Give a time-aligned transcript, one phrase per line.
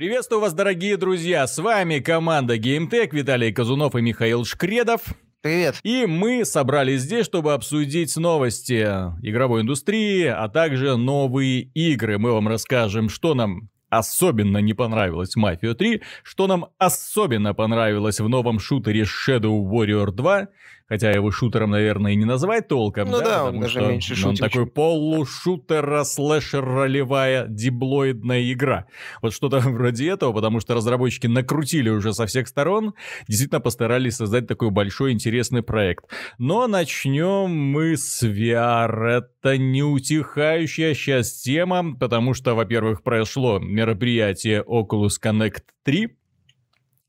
[0.00, 1.46] Приветствую вас, дорогие друзья!
[1.46, 5.02] С вами команда GameTech, Виталий Казунов и Михаил Шкредов.
[5.42, 5.74] Привет.
[5.82, 8.80] И мы собрались здесь, чтобы обсудить новости
[9.22, 12.16] игровой индустрии, а также новые игры.
[12.16, 18.28] Мы вам расскажем, что нам особенно не понравилось Mafia 3, что нам особенно понравилось в
[18.28, 20.48] новом шутере Shadow Warrior 2,
[20.90, 23.88] Хотя его шутером, наверное, и не назвать толком, ну да, да потому он даже что
[23.88, 28.86] меньше он шутит, такой полушутера слэшер ролевая диблоидная игра.
[29.22, 32.94] Вот что-то вроде этого, потому что разработчики накрутили уже со всех сторон,
[33.28, 36.06] действительно постарались создать такой большой интересный проект.
[36.38, 39.22] Но начнем мы с VR.
[39.40, 46.08] Это неутихающая сейчас тема, потому что, во-первых, прошло мероприятие Oculus Connect 3,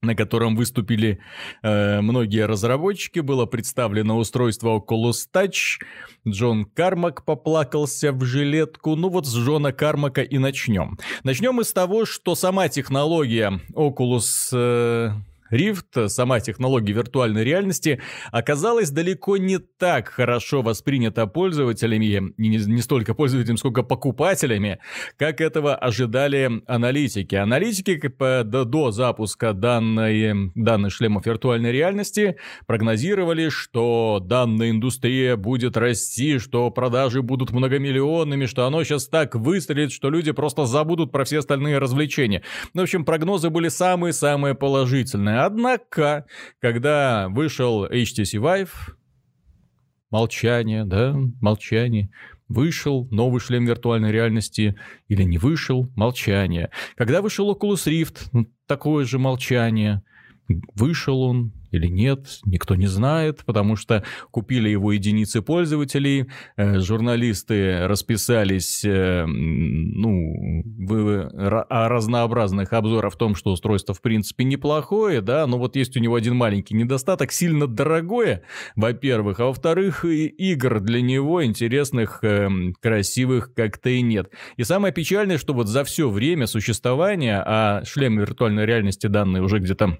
[0.01, 1.19] на котором выступили
[1.63, 5.81] э, многие разработчики, было представлено устройство Oculus Touch,
[6.25, 10.97] Джон Кармак поплакался в жилетку, ну вот с Джона Кармака и начнем.
[11.23, 14.49] Начнем мы с того, что сама технология Oculus...
[14.53, 15.11] э,
[15.51, 23.13] Rift, сама технология виртуальной реальности, оказалась далеко не так хорошо воспринята пользователями, не, не столько
[23.13, 24.79] пользователями, сколько покупателями,
[25.17, 27.35] как этого ожидали аналитики.
[27.35, 27.99] Аналитики
[28.43, 37.21] до, запуска данной, данных шлемов виртуальной реальности прогнозировали, что данная индустрия будет расти, что продажи
[37.21, 42.41] будут многомиллионными, что оно сейчас так выстрелит, что люди просто забудут про все остальные развлечения.
[42.73, 45.40] В общем, прогнозы были самые-самые положительные.
[45.45, 46.25] Однако,
[46.59, 48.69] когда вышел HTC Vive,
[50.11, 52.11] молчание, да, молчание.
[52.47, 54.75] Вышел новый шлем виртуальной реальности
[55.07, 56.69] или не вышел, молчание.
[56.95, 60.03] Когда вышел Oculus Rift, такое же молчание.
[60.75, 66.27] Вышел он или нет, никто не знает, потому что купили его единицы пользователей,
[66.57, 71.29] э, журналисты расписались э, ну, в
[71.69, 75.99] о разнообразных обзорах в том, что устройство в принципе неплохое, да, но вот есть у
[75.99, 78.43] него один маленький недостаток, сильно дорогое,
[78.75, 84.29] во-первых, а во-вторых, игр для него интересных, эм, красивых как-то и нет.
[84.57, 89.59] И самое печальное, что вот за все время существования, а шлем виртуальной реальности данные уже
[89.59, 89.99] где-то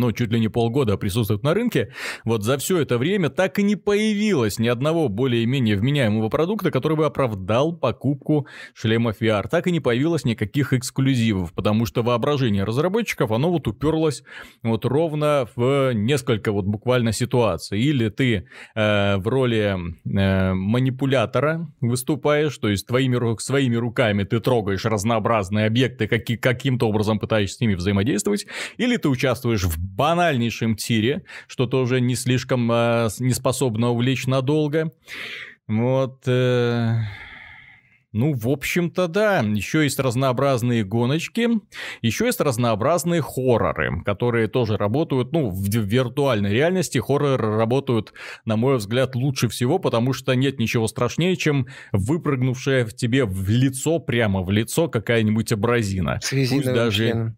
[0.00, 1.92] ну, чуть ли не полгода присутствует на рынке,
[2.24, 6.96] вот за все это время так и не появилось ни одного более-менее вменяемого продукта, который
[6.96, 9.48] бы оправдал покупку шлема VR.
[9.48, 14.22] Так и не появилось никаких эксклюзивов, потому что воображение разработчиков, оно вот уперлось
[14.62, 17.80] вот ровно в несколько вот буквально ситуаций.
[17.80, 24.84] Или ты э, в роли э, манипулятора выступаешь, то есть твоими, своими руками ты трогаешь
[24.84, 28.46] разнообразные объекты, каки- каким-то образом пытаешься с ними взаимодействовать,
[28.76, 34.90] или ты участвуешь в банальнейшем тире, что тоже не слишком э, не способно увлечь надолго.
[35.68, 36.22] Вот.
[36.26, 36.94] э,
[38.12, 39.40] Ну, в общем-то, да.
[39.40, 41.48] Еще есть разнообразные гоночки,
[42.00, 48.14] еще есть разнообразные хорроры, которые тоже работают, ну, в виртуальной реальности хорроры работают,
[48.46, 53.48] на мой взгляд, лучше всего, потому что нет ничего страшнее, чем выпрыгнувшая в тебе в
[53.50, 56.18] лицо, прямо в лицо какая-нибудь абразина.
[56.32, 57.36] Резиновым даже- членом.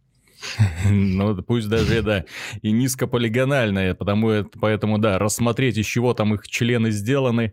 [0.90, 2.24] Ну, пусть даже, да,
[2.62, 7.52] и низкополигональные, потому, поэтому, да, рассмотреть, из чего там их члены сделаны,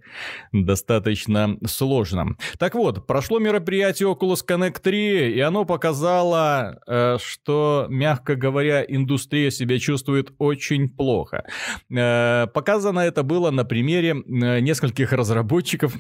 [0.52, 2.38] достаточно сложно.
[2.58, 9.52] Так вот, прошло мероприятие Oculus Connect 3, и оно показало, э, что, мягко говоря, индустрия
[9.52, 11.44] себя чувствует очень плохо.
[11.90, 15.94] Э, Показано это было на примере э, нескольких разработчиков,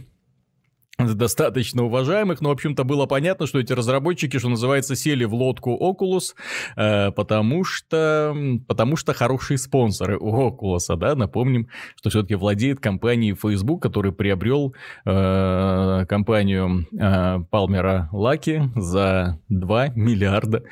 [0.97, 5.77] достаточно уважаемых, но, в общем-то, было понятно, что эти разработчики, что называется, сели в лодку
[5.81, 6.35] Oculus,
[6.77, 8.33] э, потому что,
[8.67, 11.67] потому что хорошие спонсоры у Oculus, да, напомним,
[11.97, 14.73] что все-таки владеет компанией Facebook, который приобрел
[15.05, 20.63] э, компанию э, Палмера Лаки за 2 миллиарда,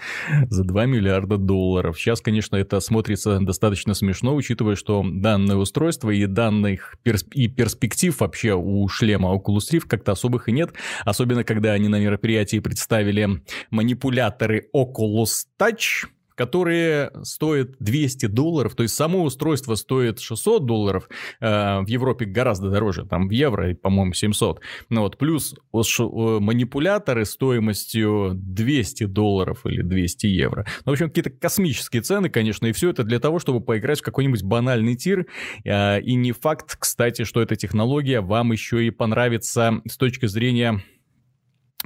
[0.49, 1.99] за 2 миллиарда долларов.
[1.99, 8.17] Сейчас, конечно, это смотрится достаточно смешно, учитывая, что данное устройство и данных перс- и перспектив
[8.21, 10.71] вообще у шлема Oculus Rift как-то особых и нет,
[11.03, 18.95] особенно когда они на мероприятии представили манипуляторы Oculus Touch, которые стоят 200 долларов, то есть
[18.95, 21.09] само устройство стоит 600 долларов,
[21.39, 26.03] э, в Европе гораздо дороже, там в евро, по-моему, 700, ну вот, плюс э,
[26.39, 30.65] манипуляторы стоимостью 200 долларов или 200 евро.
[30.85, 34.03] Ну, в общем, какие-то космические цены, конечно, и все это для того, чтобы поиграть в
[34.03, 35.27] какой-нибудь банальный тир,
[35.63, 40.81] э, и не факт, кстати, что эта технология вам еще и понравится с точки зрения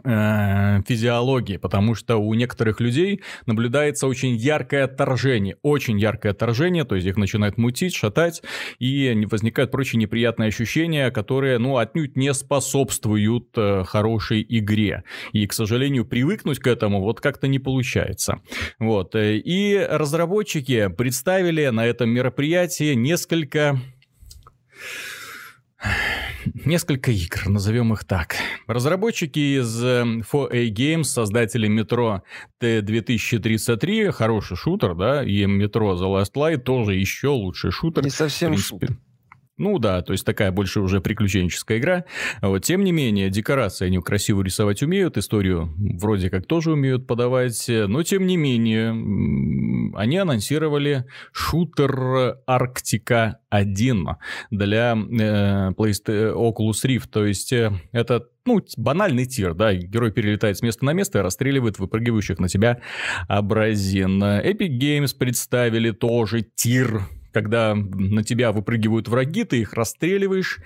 [0.04, 7.08] физиологии, потому что у некоторых людей наблюдается очень яркое отторжение, очень яркое отторжение, то есть
[7.08, 8.44] их начинает мутить, шатать,
[8.80, 15.04] и возникают прочие неприятные ощущения, которые, ну, отнюдь не способствуют э, хорошей игре.
[15.32, 18.40] И, к сожалению, привыкнуть к этому вот как-то не получается.
[18.80, 19.16] Вот.
[19.16, 23.80] Э, и разработчики представили на этом мероприятии несколько
[26.66, 28.36] несколько игр, назовем их так.
[28.68, 32.24] Разработчики из 4A эм, Games, создатели метро
[32.62, 38.04] T2033, хороший шутер, да, и метро The Last Light тоже еще лучший шутер.
[38.04, 38.98] Не совсем шутер.
[39.58, 42.06] Ну да, то есть такая больше уже приключенческая игра.
[42.42, 47.66] Вот, тем не менее, декорации они красиво рисовать умеют, историю вроде как тоже умеют подавать,
[47.68, 48.90] но тем не менее,
[49.96, 54.08] они анонсировали шутер Арктика 1
[54.52, 60.62] для э, Oculus Rift, то есть э, это ну, банальный тир, да, герой перелетает с
[60.62, 62.80] места на место и расстреливает выпрыгивающих на тебя
[63.28, 64.24] абразин.
[64.24, 67.02] Epic Games представили тоже тир
[67.38, 70.60] когда на тебя выпрыгивают враги, ты их расстреливаешь,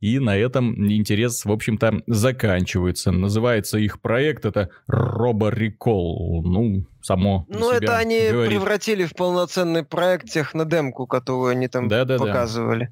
[0.00, 3.12] и на этом интерес, в общем-то, заканчивается.
[3.12, 6.42] Называется их проект, это Робо-Рекол.
[6.42, 8.52] Ну, само Ну, это они говорит.
[8.52, 12.86] превратили в полноценный проект технодемку, которую они там да -да -да.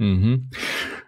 [0.00, 0.44] Угу.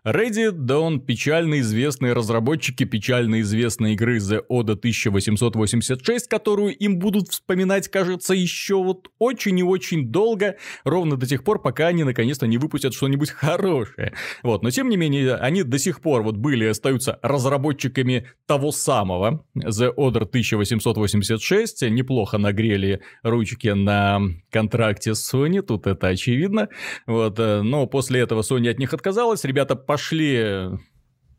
[0.04, 7.28] Reddit, да он печально известные разработчики печально известной игры The Oda 1886, которую им будут
[7.28, 12.46] вспоминать, кажется, еще вот очень и очень долго, ровно до тех пор, пока они наконец-то
[12.46, 14.12] не выпустят что-нибудь хорошее.
[14.42, 18.72] Вот, но тем не менее, они до сих пор вот были и остаются разработчиками того
[18.72, 26.68] самого The Order 1886, неплохо нагрели ручки на контракте с Sony, тут это очевидно,
[27.06, 30.68] вот, э, но после этого Sony от них отказалась, ребята пошли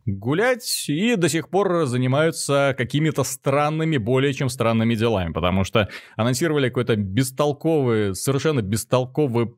[0.06, 6.68] гулять и до сих пор занимаются какими-то странными, более чем странными делами, потому что анонсировали
[6.70, 9.54] какой-то бестолковый, совершенно бестолковый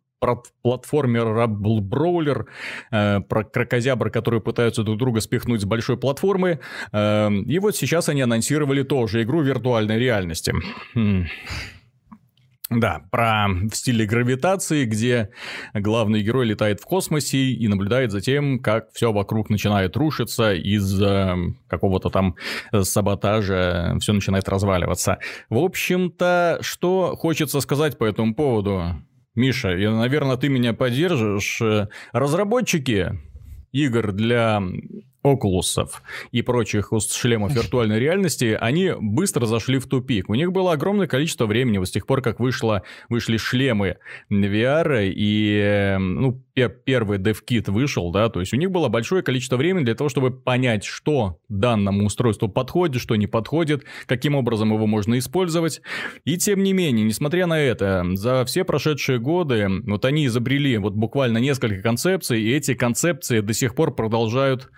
[0.64, 2.48] платформер броулер
[2.90, 6.60] э, про крокозябр, которые пытаются друг друга спихнуть с большой платформы.
[6.92, 10.54] Э, и вот сейчас они анонсировали тоже игру виртуальной реальности.
[10.96, 11.26] Хм.
[12.72, 15.30] Да, про в стиле гравитации, где
[15.76, 21.36] главный герой летает в космосе и наблюдает за тем, как все вокруг начинает рушиться из-за
[21.68, 22.36] какого-то там
[22.74, 25.20] саботажа, все начинает разваливаться.
[25.50, 28.96] В общем-то, что хочется сказать по этому поводу?
[29.36, 31.62] Миша, и, наверное, ты меня поддержишь.
[32.14, 33.12] Разработчики
[33.74, 34.64] игр для
[35.26, 40.30] Окулусов и прочих шлемов виртуальной реальности, они быстро зашли в тупик.
[40.30, 43.98] У них было огромное количество времени вот с тех пор, как вышло, вышли шлемы
[44.32, 46.44] VR и ну,
[46.86, 50.32] первый DevKit вышел, да, то есть у них было большое количество времени для того, чтобы
[50.32, 55.82] понять, что данному устройству подходит, что не подходит, каким образом его можно использовать.
[56.24, 60.94] И тем не менее, несмотря на это, за все прошедшие годы вот они изобрели вот
[60.94, 64.70] буквально несколько концепций, и эти концепции до сих пор продолжают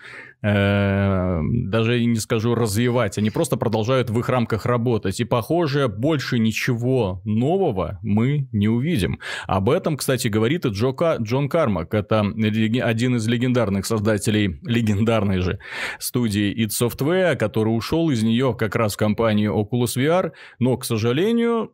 [0.42, 5.20] э, даже не скажу развивать, они просто продолжают в их рамках работать.
[5.20, 9.20] И, похоже, больше ничего нового мы не увидим.
[9.48, 11.94] Об этом, кстати, говорит и Джо Ка- Джон Кармак.
[11.94, 15.60] Это один из легендарных создателей легендарной же
[16.00, 20.86] студии id Software, который ушел из нее как раз в компанию Oculus VR, но, к
[20.86, 21.72] сожалению,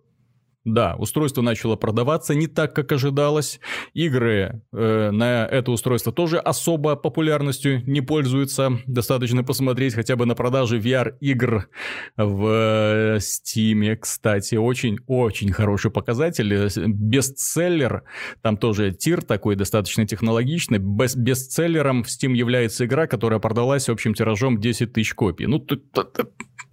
[0.65, 3.59] да, устройство начало продаваться не так, как ожидалось.
[3.93, 8.79] Игры э, на это устройство тоже особо популярностью не пользуются.
[8.87, 11.67] Достаточно посмотреть хотя бы на продажи VR-игр
[12.15, 13.97] в э, Steam.
[13.97, 16.69] Кстати, очень-очень хороший показатель.
[16.87, 18.03] Бестселлер,
[18.41, 20.79] там тоже тир такой достаточно технологичный.
[20.79, 25.45] Бест бестселлером в Steam является игра, которая продалась общим тиражом 10 тысяч копий.
[25.45, 25.83] Ну, тут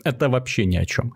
[0.05, 1.13] это вообще ни о чем.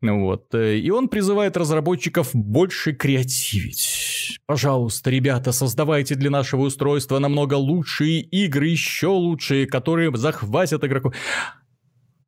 [0.00, 0.54] Вот.
[0.54, 4.38] И он призывает разработчиков больше креативить.
[4.46, 11.14] Пожалуйста, ребята, создавайте для нашего устройства намного лучшие игры, еще лучшие, которые захватят игроков.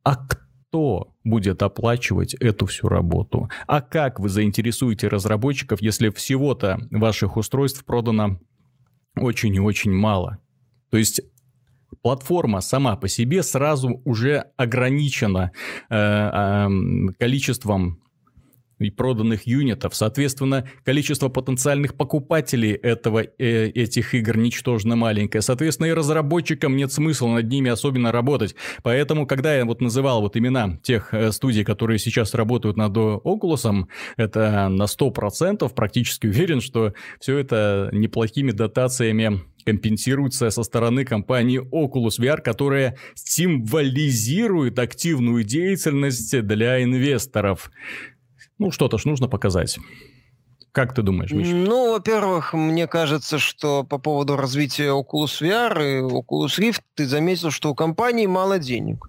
[0.05, 3.49] А кто будет оплачивать эту всю работу?
[3.67, 8.41] А как вы заинтересуете разработчиков, если всего-то ваших устройств продано
[9.17, 10.39] очень и очень мало?
[10.91, 11.21] То есть
[12.03, 15.53] платформа сама по себе сразу уже ограничена
[15.91, 16.69] э, э,
[17.19, 18.01] количеством
[18.79, 19.95] и проданных юнитов.
[19.95, 25.43] Соответственно, количество потенциальных покупателей этого, э, этих игр ничтожно маленькое.
[25.43, 28.55] Соответственно, и разработчикам нет смысла над ними особенно работать.
[28.83, 33.87] Поэтому, когда я вот называл вот имена тех э, студий, которые сейчас работают над Oculus,
[34.17, 42.19] это на 100% практически уверен, что все это неплохими дотациями компенсируется со стороны компании Oculus
[42.19, 47.71] VR, которая символизирует активную деятельность для инвесторов.
[48.59, 49.79] Ну, что-то ж нужно показать.
[50.73, 51.55] Как ты думаешь, Миша?
[51.55, 57.51] Ну, во-первых, мне кажется, что по поводу развития Oculus VR и Oculus Rift ты заметил,
[57.51, 59.05] что у компании мало денег.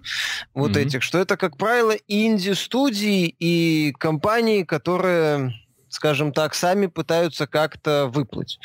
[0.52, 0.86] Вот mm-hmm.
[0.86, 5.54] этих, что это, как правило, инди-студии и компании, которые
[5.90, 8.58] скажем так, сами пытаются как-то выплыть.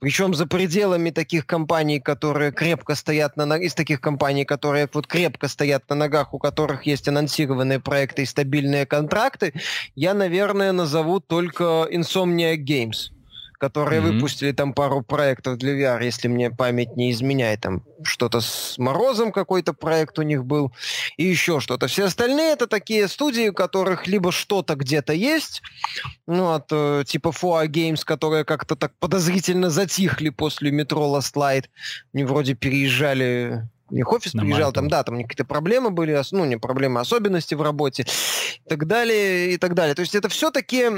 [0.00, 5.06] Причем за пределами таких компаний, которые крепко стоят на ногах, из таких компаний, которые вот
[5.06, 9.54] крепко стоят на ногах, у которых есть анонсированные проекты и стабильные контракты,
[9.94, 13.14] я, наверное, назову только Insomnia Games
[13.58, 14.12] которые mm-hmm.
[14.12, 17.60] выпустили там пару проектов для VR, если мне память не изменяет.
[17.60, 20.72] Там что-то с Морозом какой-то проект у них был,
[21.16, 21.86] и еще что-то.
[21.86, 25.62] Все остальные это такие студии, у которых либо что-то где-то есть,
[26.26, 31.64] ну, от э, типа Foa Games, которые как-то так подозрительно затихли после метро Last Light.
[32.12, 36.56] Они вроде переезжали у них офис приезжал, там, да, там какие-то проблемы были, ну, не
[36.56, 39.94] проблемы, особенности в работе и так далее, и так далее.
[39.94, 40.90] То есть это все-таки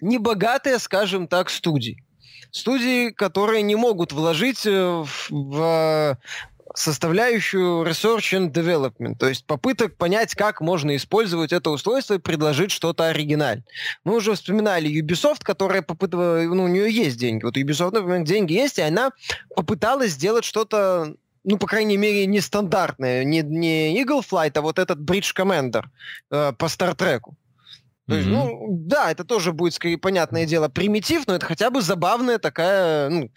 [0.00, 2.04] небогатые, скажем так, студии.
[2.50, 6.18] Студии, которые не могут вложить э, в
[6.74, 12.70] составляющую research and development, то есть попыток понять, как можно использовать это устройство и предложить
[12.70, 13.64] что-то оригинальное.
[14.04, 17.44] Мы уже вспоминали Ubisoft, которая попытала, ну, у нее есть деньги.
[17.44, 19.12] Вот Ubisoft, например, деньги есть, и она
[19.54, 21.14] попыталась сделать что-то
[21.44, 23.24] ну, по крайней мере, нестандартное.
[23.24, 25.84] Не, не Eagle Flight, а вот этот Bridge Commander
[26.30, 27.36] э, по Стартреку.
[28.08, 31.82] То есть, ну, да, это тоже будет, скорее, понятное дело, примитив, но это хотя бы
[31.82, 33.30] забавная такая, ну,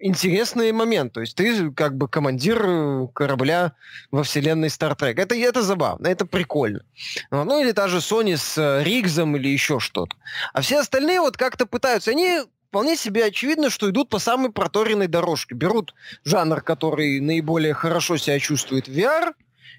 [0.00, 1.12] интересный момент.
[1.12, 3.74] То есть ты как бы командир э, корабля
[4.10, 5.14] во вселенной Star Trek.
[5.20, 6.80] Это, это забавно, это прикольно.
[7.30, 10.16] Ну, или та же Sony с э, Ригзом или еще что-то.
[10.52, 15.06] А все остальные вот как-то пытаются, они вполне себе очевидно, что идут по самой проторенной
[15.06, 15.54] дорожке.
[15.54, 19.34] Берут жанр, который наиболее хорошо себя чувствует в VR,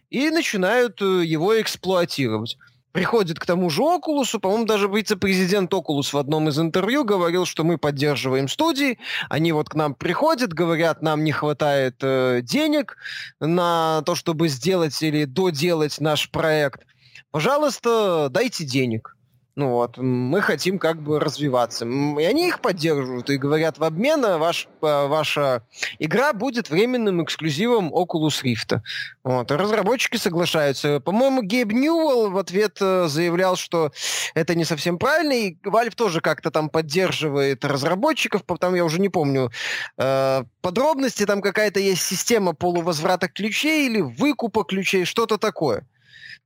[0.10, 2.58] и начинают э, его эксплуатировать
[2.92, 7.64] приходит к тому же Окулусу, по-моему, даже вице-президент Окулус в одном из интервью говорил, что
[7.64, 12.98] мы поддерживаем студии, они вот к нам приходят, говорят, нам не хватает э, денег
[13.40, 16.86] на то, чтобы сделать или доделать наш проект.
[17.32, 19.17] Пожалуйста, дайте денег.
[19.58, 21.84] Ну вот, мы хотим как бы развиваться.
[21.84, 25.64] И они их поддерживают и говорят, в обмен ваш, ваша
[25.98, 28.82] игра будет временным эксклюзивом Oculus Rift.
[29.24, 31.00] Вот, разработчики соглашаются.
[31.00, 33.92] По-моему, Гейб Ньюэлл в ответ э, заявлял, что
[34.36, 39.10] это не совсем правильно, и Valve тоже как-то там поддерживает разработчиков, там я уже не
[39.10, 39.50] помню
[39.98, 45.88] э, подробности, там какая-то есть система полувозврата ключей или выкупа ключей, что-то такое.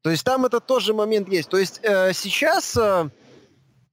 [0.02, 1.50] То есть там это тоже момент есть.
[1.50, 3.10] То есть э, сейчас э,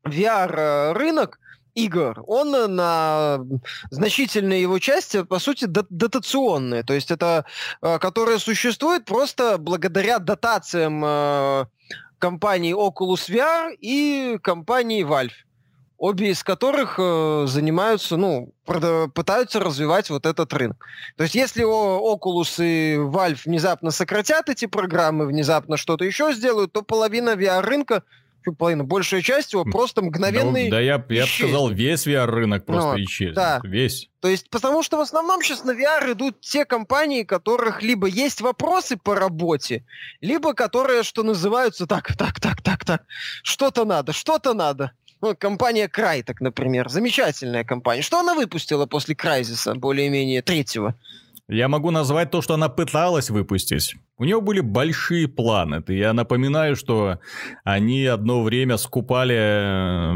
[0.05, 1.39] VR-рынок
[1.75, 3.39] игр, он на
[3.91, 6.83] значительной его части, по сути, дотационные.
[6.83, 7.45] То есть это,
[7.83, 11.67] э, которые существуют просто благодаря дотациям э,
[12.19, 15.48] компании Oculus VR и компании Valve
[15.99, 20.87] обе из которых э, занимаются, ну, пытаются развивать вот этот рынок.
[21.17, 26.83] То есть если Oculus и Valve внезапно сократят эти программы, внезапно что-то еще сделают, то
[26.83, 28.05] половина VR-рынка
[28.57, 32.93] половина, большая часть его просто мгновенный Да, да я, я бы сказал, весь VR-рынок просто
[32.93, 33.35] ну, исчез.
[33.35, 33.61] Да.
[33.63, 34.09] Весь.
[34.21, 38.41] То есть, потому что в основном сейчас на VR идут те компании, которых либо есть
[38.41, 39.85] вопросы по работе,
[40.23, 43.05] либо которые, что называются, так, так, так, так, так,
[43.43, 44.93] что-то надо, что-то надо.
[45.21, 48.03] Ну, компания Crytek, например, замечательная компания.
[48.03, 50.95] Что она выпустила после Крайзиса, более-менее третьего?
[51.49, 53.97] Я могу назвать то, что она пыталась выпустить.
[54.19, 55.83] У него были большие планы.
[55.87, 57.21] Я напоминаю, что
[57.63, 59.37] они одно время скупали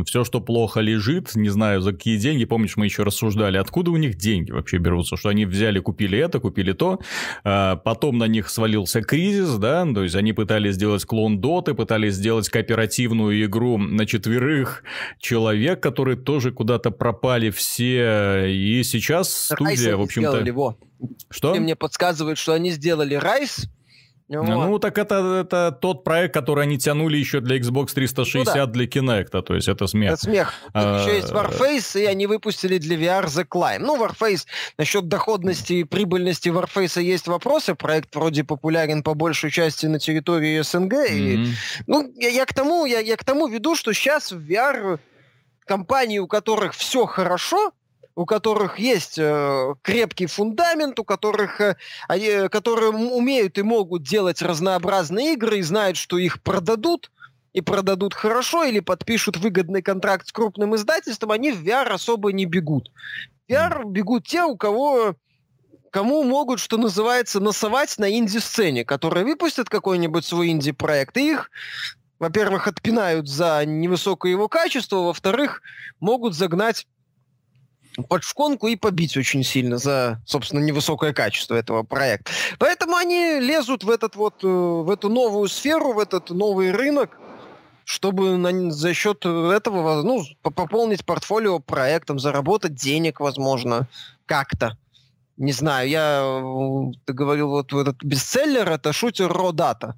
[0.01, 2.45] э, все, что плохо лежит, не знаю за какие деньги.
[2.45, 6.41] Помнишь, мы еще рассуждали, откуда у них деньги вообще берутся, что они взяли, купили это,
[6.41, 6.99] купили то.
[7.45, 12.15] А потом на них свалился кризис, да, то есть они пытались сделать клон Доты, пытались
[12.15, 14.83] сделать кооперативную игру на четверых
[15.21, 18.47] человек, которые тоже куда-то пропали все.
[18.49, 20.77] И сейчас студия, в общем-то...
[21.31, 21.55] Что?
[21.55, 23.69] И мне подсказывают, что они сделали Райс,
[24.29, 24.47] вот.
[24.47, 28.67] Ну, так это, это тот проект, который они тянули еще для Xbox 360 ну, да.
[28.67, 30.13] для Kinect, то есть это смех.
[30.13, 30.55] Это смех.
[30.73, 33.81] А, еще есть Warface, и они выпустили для VR The Climb.
[33.81, 34.47] Ну, Warface,
[34.79, 37.75] насчет доходности и прибыльности Warface есть вопросы.
[37.75, 40.93] Проект вроде популярен по большей части на территории СНГ.
[40.93, 41.19] Mm-hmm.
[41.19, 41.55] И,
[41.87, 44.99] ну, я, я, к тому, я, я к тому веду, что сейчас в VR
[45.67, 47.73] компании, у которых все хорошо,
[48.15, 51.77] у которых есть э, крепкий фундамент, у которых, э,
[52.09, 57.11] они, которые умеют и могут делать разнообразные игры и знают, что их продадут,
[57.53, 62.47] и продадут хорошо, или подпишут выгодный контракт с крупным издательством, они в VR особо не
[62.47, 62.91] бегут.
[63.49, 65.15] В VR бегут те, у кого
[65.91, 71.51] кому могут, что называется, насовать на инди-сцене, которые выпустят какой-нибудь свой инди-проект, и их
[72.23, 75.61] во-первых, отпинают за невысокое его качество, во-вторых,
[75.99, 76.87] могут загнать
[78.09, 82.33] под шконку и побить очень сильно за, собственно, невысокое качество этого проекта.
[82.59, 87.19] Поэтому они лезут в, этот вот, э, в эту новую сферу, в этот новый рынок,
[87.85, 93.89] чтобы на, за счет этого ну, пополнить портфолио проектом, заработать денег, возможно,
[94.27, 94.77] как-то.
[95.37, 99.97] Не знаю, я э, ты говорил, вот этот бестселлер это шутер Родата.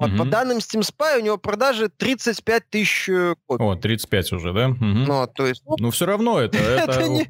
[0.00, 3.62] Вот, По данным Steam Spy у него продажи 35 тысяч э, копий.
[3.62, 4.68] О, 35 уже, да?
[4.68, 4.84] Угу.
[4.84, 5.62] Ну, то есть...
[5.66, 6.58] Ну, ну все равно это...
[6.80, 7.28] Это, не,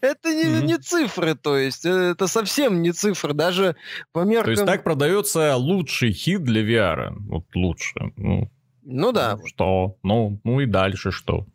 [0.00, 0.66] это не, угу.
[0.66, 3.74] не цифры, то есть это совсем не цифры, даже
[4.12, 4.44] по меркам...
[4.44, 8.12] То есть так продается лучший хит для VR, вот лучше.
[8.16, 8.50] Ну,
[8.82, 9.38] ну да.
[9.44, 9.96] Что?
[10.02, 11.46] Ну, ну и дальше что?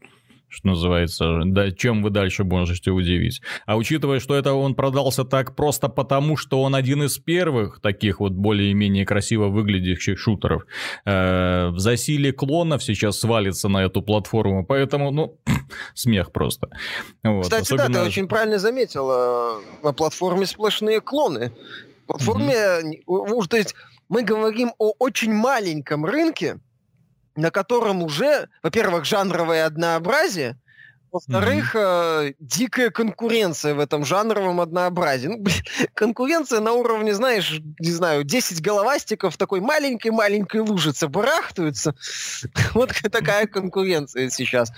[0.50, 3.42] Что называется, да, чем вы дальше можете удивить.
[3.66, 8.20] А учитывая, что это он продался так просто потому, что он один из первых таких
[8.20, 10.64] вот более-менее красиво выглядящих шутеров,
[11.06, 15.38] э, в засилие клонов сейчас свалится на эту платформу, поэтому, ну,
[15.94, 16.70] смех просто.
[17.24, 17.44] Вот.
[17.44, 17.90] Кстати, Особенно...
[17.90, 21.52] да, ты очень правильно заметил, э, на платформе сплошные клоны.
[22.04, 22.56] В платформе,
[23.06, 23.48] mm-hmm.
[23.50, 23.76] то есть
[24.08, 26.60] мы говорим о очень маленьком рынке,
[27.38, 30.58] на котором уже, во-первых, жанровое однообразие,
[31.12, 32.30] во-вторых, mm-hmm.
[32.30, 35.28] э, дикая конкуренция в этом жанровом однообразии.
[35.28, 35.56] Ну, блин,
[35.94, 41.96] конкуренция на уровне, знаешь, не знаю, 10 головастиков такой маленькой-маленькой лужицы барахтаются.
[42.74, 44.72] вот такая конкуренция сейчас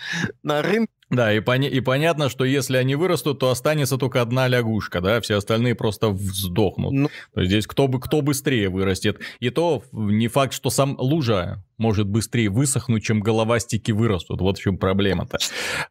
[0.44, 0.94] на рынке.
[1.10, 5.20] Да, и, пони- и понятно, что если они вырастут, то останется только одна лягушка, да,
[5.22, 6.94] все остальные просто сдохнут.
[6.94, 7.10] Ну...
[7.34, 9.20] То есть здесь кто, бы, кто быстрее вырастет.
[9.40, 14.42] И то не факт, что сам лужа может быстрее высохнуть, чем головастики вырастут.
[14.42, 15.40] Вот в чем проблема-то.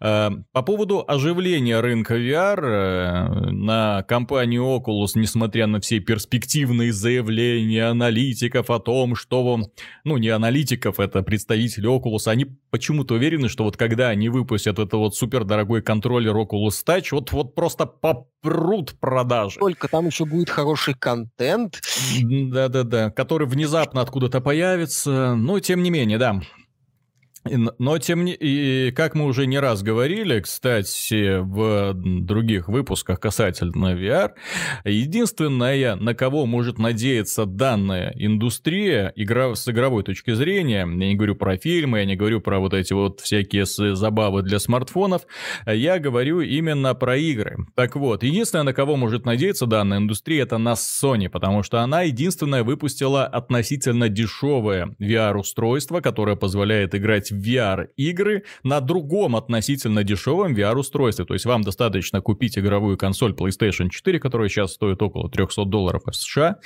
[0.00, 7.86] Э, по поводу оживления рынка VR, э, на компанию Oculus, несмотря на все перспективные заявления
[7.86, 9.60] аналитиков о том, что.
[10.04, 14.96] Ну, не аналитиков, это представители Oculus, они почему-то уверены, что вот когда они выпустят это
[14.96, 19.58] вот супер дорогой контроллер Oculus Touch, вот, вот просто попрут продажи.
[19.58, 21.80] Только там еще будет хороший контент.
[22.22, 25.34] Да-да-да, который внезапно откуда-то появится.
[25.34, 26.40] Но тем не менее, да.
[27.78, 28.34] Но тем не...
[28.34, 34.32] И как мы уже не раз говорили, кстати, в других выпусках касательно VR,
[34.84, 39.54] единственное, на кого может надеяться данная индустрия игра...
[39.54, 42.92] с игровой точки зрения, я не говорю про фильмы, я не говорю про вот эти
[42.92, 45.22] вот всякие забавы для смартфонов,
[45.66, 47.66] я говорю именно про игры.
[47.74, 52.02] Так вот, единственное, на кого может надеяться данная индустрия, это на Sony, потому что она
[52.02, 61.24] единственная выпустила относительно дешевое VR-устройство, которое позволяет играть VR-игры на другом относительно дешевом VR-устройстве.
[61.24, 66.02] То есть вам достаточно купить игровую консоль PlayStation 4, которая сейчас стоит около 300 долларов
[66.06, 66.56] в США,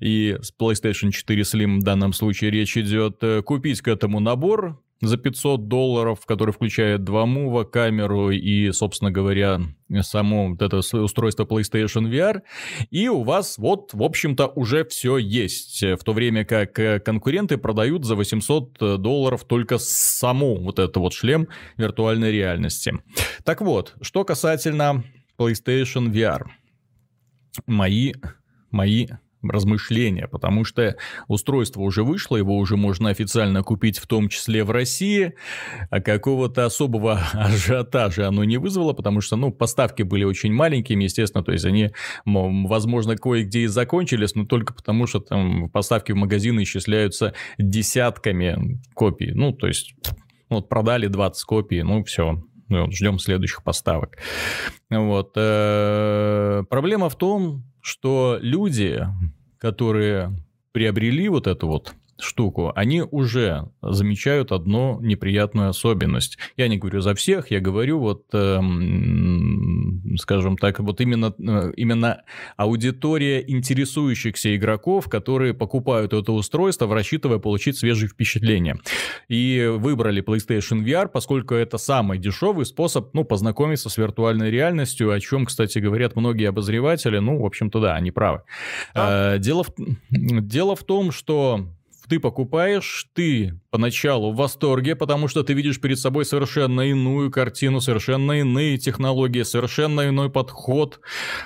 [0.00, 4.80] и с PlayStation 4 Slim в данном случае речь идет, э, купить к этому набор
[5.00, 9.60] за 500 долларов, который включает два мува, камеру и, собственно говоря,
[10.00, 12.42] само вот это устройство PlayStation VR,
[12.90, 17.58] и у вас вот, в общем-то, уже все есть, в то время как э, конкуренты
[17.58, 22.94] продают за 800 долларов только саму вот это вот шлем виртуальной реальности.
[23.44, 25.04] Так вот, что касательно
[25.38, 26.46] PlayStation VR.
[27.66, 28.14] Мои,
[28.70, 29.06] мои
[29.42, 30.96] размышления, потому что
[31.28, 35.34] устройство уже вышло, его уже можно официально купить в том числе в России,
[35.90, 41.44] а какого-то особого ажиотажа оно не вызвало, потому что, ну, поставки были очень маленькими, естественно,
[41.44, 41.90] то есть они,
[42.24, 49.32] возможно, кое-где и закончились, но только потому, что там поставки в магазины исчисляются десятками копий,
[49.32, 49.94] ну, то есть
[50.48, 54.18] вот продали 20 копий, ну, все, ну, ждем следующих поставок.
[54.90, 55.32] Вот.
[55.36, 59.06] Э, проблема в том, что люди,
[59.58, 60.30] которые
[60.72, 66.38] приобрели вот эту вот штуку, они уже замечают одну неприятную особенность.
[66.56, 72.22] Я не говорю за всех, я говорю вот, эм, скажем так, вот именно, э, именно
[72.56, 78.78] аудитория интересующихся игроков, которые покупают это устройство, рассчитывая получить свежие впечатления.
[79.28, 85.20] И выбрали PlayStation VR, поскольку это самый дешевый способ, ну, познакомиться с виртуальной реальностью, о
[85.20, 88.42] чем, кстати, говорят многие обозреватели, ну, в общем-то, да, они правы.
[88.94, 89.36] А?
[89.36, 89.72] Э, дело, в,
[90.10, 91.68] дело в том, что
[92.08, 97.80] ты покупаешь, ты поначалу в восторге, потому что ты видишь перед собой совершенно иную картину,
[97.80, 101.00] совершенно иные технологии, совершенно иной подход.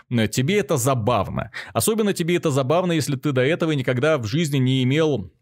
[0.09, 1.51] Тебе это забавно.
[1.73, 5.42] Особенно тебе это забавно, если ты до этого никогда в жизни не имел Э,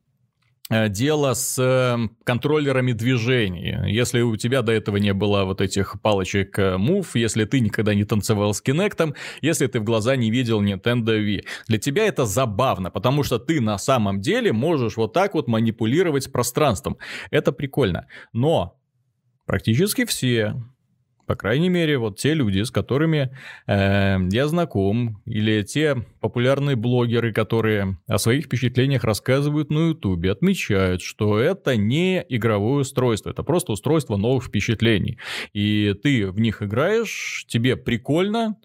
[0.70, 3.76] дело с эм, контроллерами движений.
[3.90, 7.94] Если у тебя до этого не было вот этих палочек э, Move, если ты никогда
[7.94, 12.24] не танцевал с Kinect, если ты в глаза не видел Nintendo Wii, для тебя это
[12.24, 16.98] забавно, потому что ты на самом деле можешь вот так вот манипулировать пространством.
[17.30, 18.06] Это прикольно.
[18.32, 18.78] Но
[19.46, 20.54] практически все
[21.30, 23.30] по крайней мере, вот те люди, с которыми
[23.68, 31.02] э, я знаком, или те популярные блогеры, которые о своих впечатлениях рассказывают на Ютубе, отмечают,
[31.02, 35.18] что это не игровое устройство, это просто устройство новых впечатлений.
[35.52, 38.56] И ты в них играешь, тебе прикольно,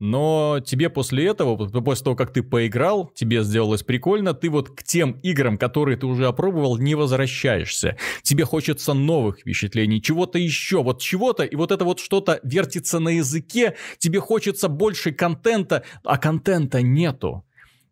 [0.00, 4.82] но тебе после этого, после того, как ты поиграл, тебе сделалось прикольно, ты вот к
[4.82, 7.96] тем играм, которые ты уже опробовал, не возвращаешься.
[8.22, 13.08] Тебе хочется новых впечатлений, чего-то еще, вот чего-то, и вот это вот что-то вертится на
[13.08, 17.44] языке, тебе хочется больше контента, а контента нету.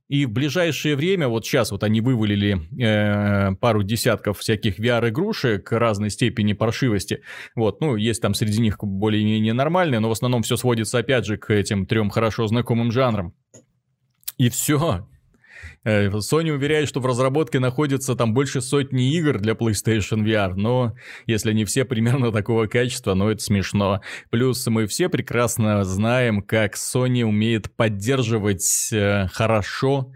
[0.08, 6.10] И в ближайшее время, вот сейчас вот они вывалили э, пару десятков всяких VR-игрушек разной
[6.10, 7.22] степени паршивости.
[7.56, 11.38] Вот, ну, есть там среди них более-менее нормальные, но в основном все сводится опять же
[11.38, 13.34] к этим трем хорошо знакомым жанрам.
[14.38, 15.08] И все.
[15.84, 20.94] Э, Sony уверяет, что в разработке находится там больше сотни игр для PlayStation VR, но
[21.26, 24.00] если не все примерно такого качества, ну это смешно.
[24.30, 30.12] Плюс мы все прекрасно знаем, как Sony умеет поддерживать э, хорошо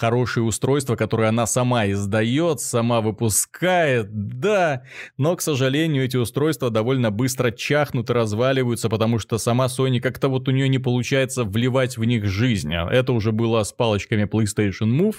[0.00, 4.82] хорошее устройство, которое она сама издает, сама выпускает, да,
[5.18, 10.28] но, к сожалению, эти устройства довольно быстро чахнут и разваливаются, потому что сама Sony как-то
[10.28, 12.72] вот у нее не получается вливать в них жизнь.
[12.74, 15.16] Это уже было с палочками PlayStation Move,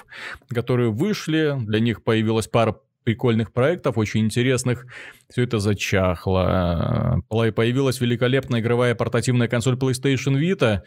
[0.50, 4.86] которые вышли, для них появилась пара прикольных проектов, очень интересных.
[5.30, 7.24] Все это зачахло.
[7.30, 10.82] Появилась великолепная игровая портативная консоль PlayStation Vita,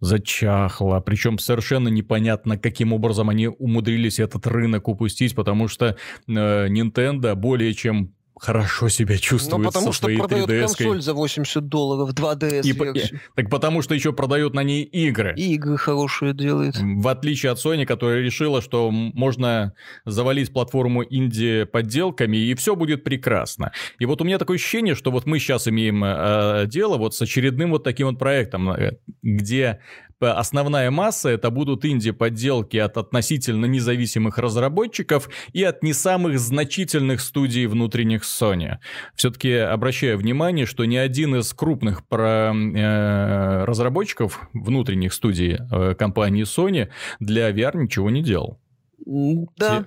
[0.00, 1.00] зачахло.
[1.00, 7.74] Причем совершенно непонятно, каким образом они умудрились этот рынок упустить, потому что э, Nintendo более
[7.74, 12.70] чем хорошо себя чувствует Ну, потому со что продает консоль за 80 долларов, 2DS и,
[12.70, 15.34] и, Так потому что еще продают на ней игры.
[15.36, 16.76] И игры хорошие делает.
[16.78, 19.74] В отличие от Sony, которая решила, что можно
[20.04, 23.72] завалить платформу инди-подделками, и все будет прекрасно.
[23.98, 27.22] И вот у меня такое ощущение, что вот мы сейчас имеем э, дело вот с
[27.22, 29.80] очередным вот таким вот проектом, э, где
[30.20, 37.66] основная масса это будут инди-подделки от относительно независимых разработчиков и от не самых значительных студий
[37.66, 38.78] внутренних Sony.
[39.14, 46.44] Все-таки обращаю внимание, что ни один из крупных про, э, разработчиков внутренних студий э, компании
[46.44, 46.88] Sony
[47.20, 48.58] для VR ничего не делал.
[49.56, 49.86] Да.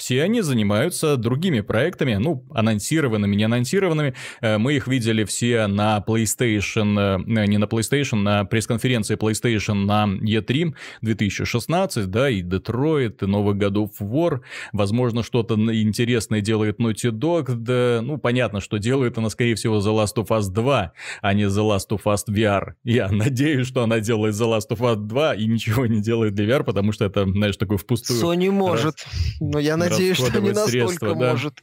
[0.00, 4.14] Все они занимаются другими проектами, ну, анонсированными, не анонсированными.
[4.40, 10.06] Э, мы их видели все на PlayStation, э, не на PlayStation, на пресс-конференции PlayStation на
[10.06, 14.40] E3 2016, да, и Detroit, и Новый годов War.
[14.72, 19.94] Возможно, что-то интересное делает Naughty Dog, да, ну, понятно, что делает она, скорее всего, The
[19.94, 22.72] Last of Us 2, а не The Last of Us VR.
[22.84, 26.46] Я надеюсь, что она делает The Last of Us 2 и ничего не делает для
[26.46, 28.18] VR, потому что это, знаешь, такой впустую.
[28.18, 29.04] Sony может,
[29.40, 31.30] но я надеюсь, надеюсь, что не настолько средства, да.
[31.32, 31.62] может.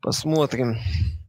[0.00, 0.78] Посмотрим.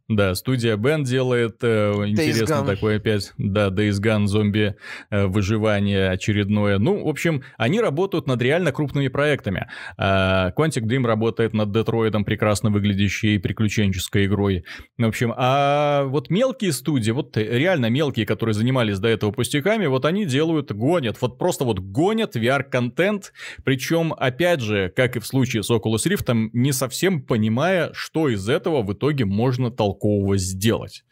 [0.09, 4.77] Да, студия Band делает э, интересно такое опять, да, Days Gone, зомби
[5.09, 6.77] э, выживание очередное.
[6.77, 9.67] Ну, в общем, они работают над реально крупными проектами.
[9.97, 14.63] Э, Quantic Dream работает над Детроидом, прекрасно выглядящей приключенческой игрой.
[14.97, 20.05] В общем, а вот мелкие студии, вот реально мелкие, которые занимались до этого пустяками, вот
[20.05, 23.33] они делают, гонят, вот просто вот гонят VR-контент,
[23.65, 28.47] причем, опять же, как и в случае с Oculus Rift, не совсем понимая, что из
[28.47, 31.03] этого в итоге можно толковать толкового сделать?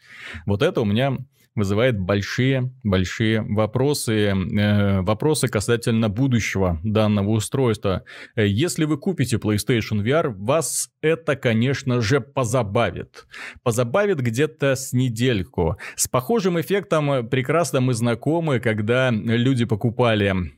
[0.46, 1.16] Вот это у меня
[1.54, 4.26] вызывает большие-большие вопросы.
[4.26, 8.04] Э, вопросы касательно будущего данного устройства.
[8.36, 13.26] Если вы купите PlayStation VR, вас это, конечно же, позабавит.
[13.62, 15.78] Позабавит где-то с недельку.
[15.96, 20.55] С похожим эффектом прекрасно мы знакомы, когда люди покупали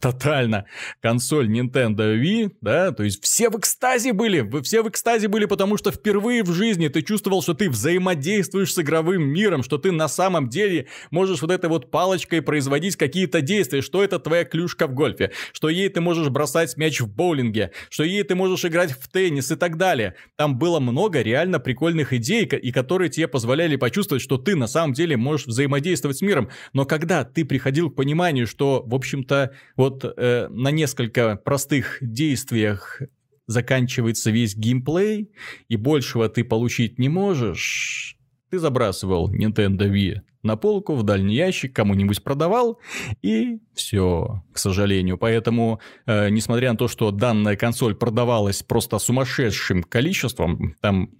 [0.00, 0.66] тотально
[1.00, 5.46] консоль Nintendo Wii, да, то есть все в экстазе были, вы все в экстазе были,
[5.46, 9.92] потому что впервые в жизни ты чувствовал, что ты взаимодействуешь с игровым миром, что ты
[9.92, 14.86] на самом деле можешь вот этой вот палочкой производить какие-то действия, что это твоя клюшка
[14.86, 18.92] в гольфе, что ей ты можешь бросать мяч в боулинге, что ей ты можешь играть
[18.92, 20.14] в теннис и так далее.
[20.36, 24.92] Там было много реально прикольных идей, и которые тебе позволяли почувствовать, что ты на самом
[24.92, 26.50] деле можешь взаимодействовать с миром.
[26.72, 33.00] Но когда ты приходил к пониманию, что, в общем-то, вот э, на несколько простых действиях
[33.46, 35.30] заканчивается весь геймплей,
[35.68, 38.16] и большего ты получить не можешь,
[38.50, 42.80] Ты забрасывал Nintendo Wii на полку, в дальний ящик, кому-нибудь продавал,
[43.22, 45.18] и все, к сожалению.
[45.18, 51.10] Поэтому, э, несмотря на то, что данная консоль продавалась просто сумасшедшим количеством, там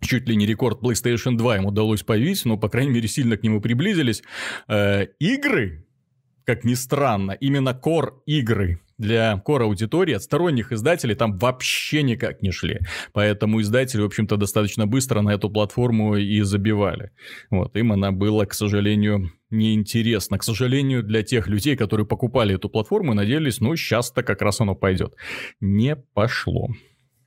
[0.00, 3.42] чуть ли не рекорд PlayStation 2 им удалось появить, но, по крайней мере, сильно к
[3.42, 4.22] нему приблизились.
[4.68, 5.86] Э, игры,
[6.50, 12.42] как ни странно, именно core игры для core аудитории от сторонних издателей там вообще никак
[12.42, 12.80] не шли.
[13.12, 17.12] Поэтому издатели, в общем-то, достаточно быстро на эту платформу и забивали.
[17.50, 20.38] Вот, им она была, к сожалению, неинтересна.
[20.38, 24.60] К сожалению, для тех людей, которые покупали эту платформу и надеялись, ну, сейчас-то как раз
[24.60, 25.14] оно пойдет.
[25.60, 26.70] Не пошло.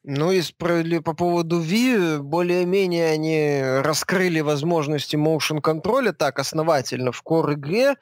[0.05, 0.41] Ну и
[0.99, 7.95] по поводу Wii, более-менее они раскрыли возможности motion контроля так основательно в core игре.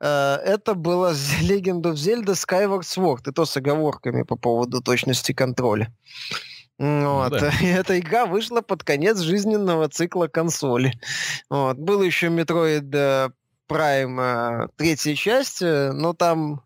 [0.00, 5.32] Э, это было Legend of Zelda Skyward Sword, и то с оговорками по поводу точности
[5.32, 5.92] контроля.
[6.78, 7.32] Вот.
[7.32, 7.50] Да.
[7.62, 10.92] И эта игра вышла под конец жизненного цикла консоли.
[11.50, 11.76] Вот.
[11.76, 13.30] Был еще Metroid э,
[13.68, 16.62] Prime э, третья часть, но там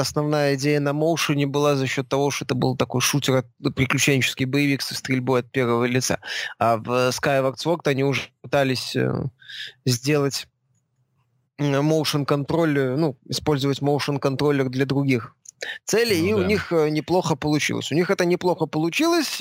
[0.00, 4.82] основная идея на моушене была за счет того, что это был такой шутер, приключенческий боевик
[4.82, 6.18] со стрельбой от первого лица.
[6.58, 9.12] А в Skyward Sword они уже пытались э,
[9.84, 10.46] сделать
[11.58, 15.34] motion контроль, э, ну, использовать motion контроллер для других
[15.84, 16.36] целей, ну, и да.
[16.38, 17.92] у них э, неплохо получилось.
[17.92, 19.40] У них это неплохо получилось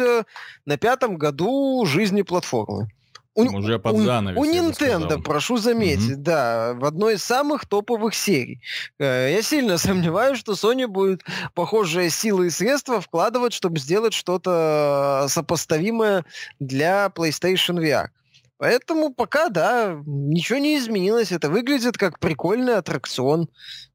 [0.65, 2.89] на пятом году жизни платформы.
[3.33, 6.21] У, уже под занавес, у, Nintendo, прошу заметить, угу.
[6.21, 8.61] да, в одной из самых топовых серий.
[8.99, 15.27] Э, я сильно сомневаюсь, что Sony будет похожие силы и средства вкладывать, чтобы сделать что-то
[15.29, 16.25] сопоставимое
[16.59, 18.07] для PlayStation VR.
[18.57, 21.31] Поэтому пока, да, ничего не изменилось.
[21.31, 23.47] Это выглядит как прикольный аттракцион,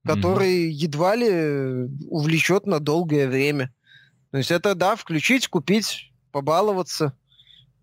[0.05, 3.73] который mm едва ли увлечет на долгое время.
[4.31, 7.13] То есть это, да, включить, купить, побаловаться–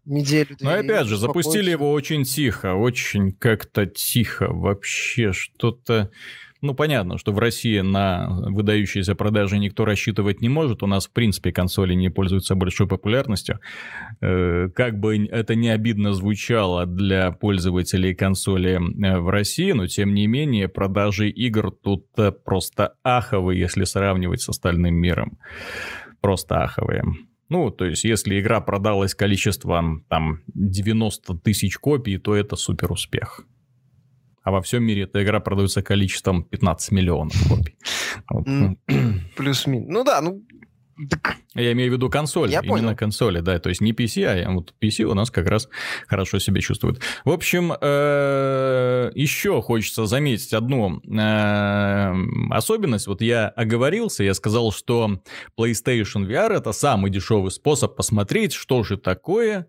[0.06, 0.56] неделю.
[0.60, 4.48] Но опять же, запустили его очень тихо, очень как-то тихо.
[4.50, 6.12] Вообще что-то...
[6.62, 10.82] Ну, понятно, что в России на выдающиеся продажи никто рассчитывать не может.
[10.82, 13.60] У нас, в принципе, консоли не пользуются большой популярностью.
[14.22, 20.14] Э, как бы это не обидно звучало для пользователей консоли э, в России, но, тем
[20.14, 25.38] не менее, продажи игр тут э, просто аховые, если сравнивать с остальным миром.
[26.22, 27.04] Просто аховые.
[27.54, 33.46] Ну, то есть, если игра продалась количеством там 90 тысяч копий, то это супер успех.
[34.42, 37.78] А во всем мире эта игра продается количеством 15 миллионов копий.
[39.38, 39.88] Плюс-минус.
[39.88, 40.42] Ну да, ну.
[41.56, 42.96] Я имею в виду консоли, Я именно понял.
[42.96, 45.70] консоли, да, то есть не PC, а вот PC у нас как раз
[46.08, 47.02] хорошо себя чувствует.
[47.26, 52.14] В общем, э, еще хочется заметить одну э,
[52.52, 53.08] особенность.
[53.08, 55.20] Вот я оговорился, я сказал, что
[55.58, 59.68] PlayStation VR это самый дешевый способ посмотреть, что же такое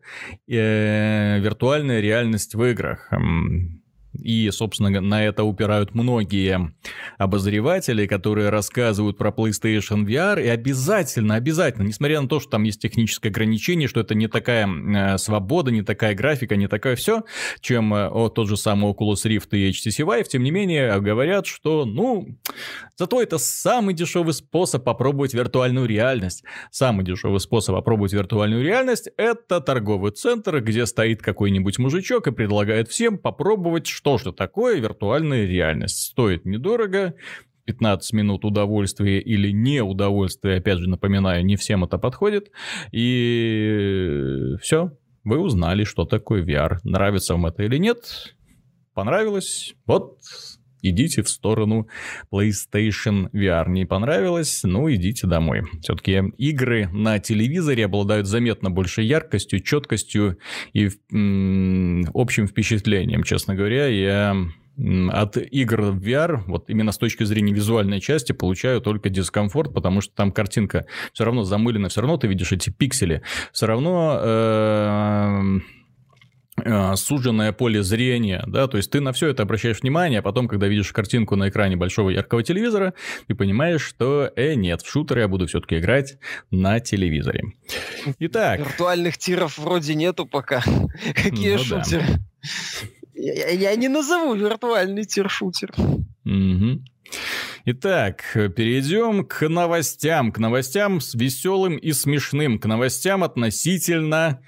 [0.48, 3.10] э, виртуальная реальность в играх.
[4.14, 6.72] И, собственно, на это упирают многие
[7.18, 10.42] обозреватели, которые рассказывают про PlayStation VR.
[10.42, 14.68] И обязательно, обязательно, несмотря на то, что там есть техническое ограничение, что это не такая
[14.68, 17.24] э, свобода, не такая графика, не такое все,
[17.60, 21.46] чем э, о, тот же самый Oculus Rift и HTC Vive, тем не менее, говорят,
[21.46, 22.38] что, ну,
[22.96, 26.44] зато это самый дешевый способ попробовать виртуальную реальность.
[26.70, 32.88] Самый дешевый способ попробовать виртуальную реальность– это торговый центр, где стоит какой-нибудь мужичок и предлагает
[32.88, 36.10] всем попробовать что же такое виртуальная реальность.
[36.10, 37.14] Стоит недорого,
[37.64, 42.50] 15 минут удовольствия или неудовольствия, опять же, напоминаю, не всем это подходит.
[42.92, 44.90] И все,
[45.24, 46.80] вы узнали, что такое VR.
[46.84, 48.36] Нравится вам это или нет?
[48.92, 49.74] Понравилось?
[49.86, 50.18] Вот
[50.88, 51.88] идите в сторону
[52.32, 53.68] PlayStation VR.
[53.68, 54.60] Не понравилось?
[54.64, 55.62] Ну, идите домой.
[55.82, 60.38] Все-таки игры на телевизоре обладают заметно большей яркостью, четкостью
[60.72, 63.22] и м- общим впечатлением.
[63.22, 64.36] Честно говоря, я
[64.76, 70.00] от игр в VR, вот именно с точки зрения визуальной части, получаю только дискомфорт, потому
[70.00, 75.60] что там картинка все равно замылена, все равно ты видишь эти пиксели, все равно э,
[76.96, 80.68] суженное поле зрения, да, то есть ты на все это обращаешь внимание, а потом, когда
[80.68, 82.94] видишь картинку на экране большого яркого телевизора,
[83.26, 86.16] ты понимаешь, что, э, нет, в шутеры я буду все-таки играть
[86.50, 87.52] на телевизоре.
[88.20, 88.60] Итак.
[88.60, 90.62] Виртуальных тиров вроде нету пока.
[91.14, 92.04] Какие ну, шутеры?
[92.06, 92.18] Да.
[93.14, 95.72] Я, я не назову виртуальный тир-шутер.
[96.24, 96.84] Угу.
[97.66, 98.22] Итак,
[98.56, 100.32] перейдем к новостям.
[100.32, 102.58] К новостям с веселым и смешным.
[102.58, 104.40] К новостям относительно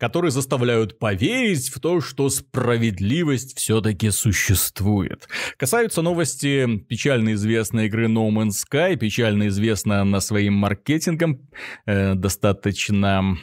[0.00, 5.28] которые заставляют поверить в то, что справедливость все-таки существует.
[5.58, 11.46] Касаются новости печально известной игры No Man's Sky, печально известна она своим маркетингом,
[11.84, 13.36] э, достаточно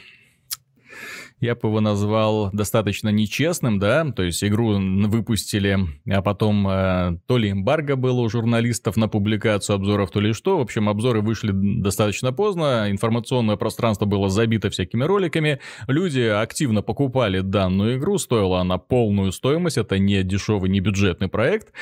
[1.40, 7.38] я бы его назвал достаточно нечестным, да, то есть игру выпустили, а потом э, то
[7.38, 11.52] ли эмбарго было у журналистов на публикацию обзоров, то ли что, в общем, обзоры вышли
[11.52, 18.78] достаточно поздно, информационное пространство было забито всякими роликами, люди активно покупали данную игру, стоила она
[18.78, 21.72] полную стоимость, это не дешевый, не бюджетный проект,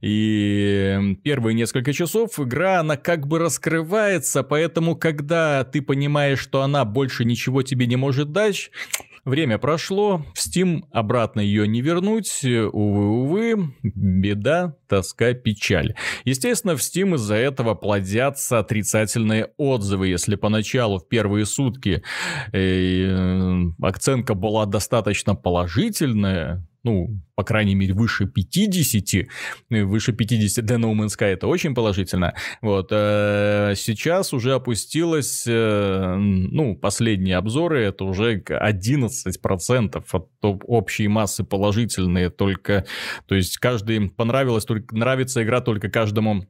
[0.00, 6.84] и первые несколько часов игра, она как бы раскрывается, поэтому, когда ты понимаешь, что она
[6.84, 8.70] больше ничего тебе не может дать,
[9.24, 15.94] Время прошло, в Steam обратно ее не вернуть, увы, увы, беда, тоска, печаль.
[16.24, 22.02] Естественно, в Steam из-за этого плодятся отрицательные отзывы, если поначалу в первые сутки
[22.52, 29.26] э, оценка была достаточно положительная, ну, по крайней мере, выше 50,
[29.70, 32.34] э, выше 50 для No Man's Sky это очень положительно.
[32.60, 41.42] Вот, э, сейчас уже опустилось, э, ну, последние обзоры, это уже 11% от общей массы
[41.42, 42.84] положительные только,
[43.26, 46.46] то есть каждый понравилось, только нравится игра только каждому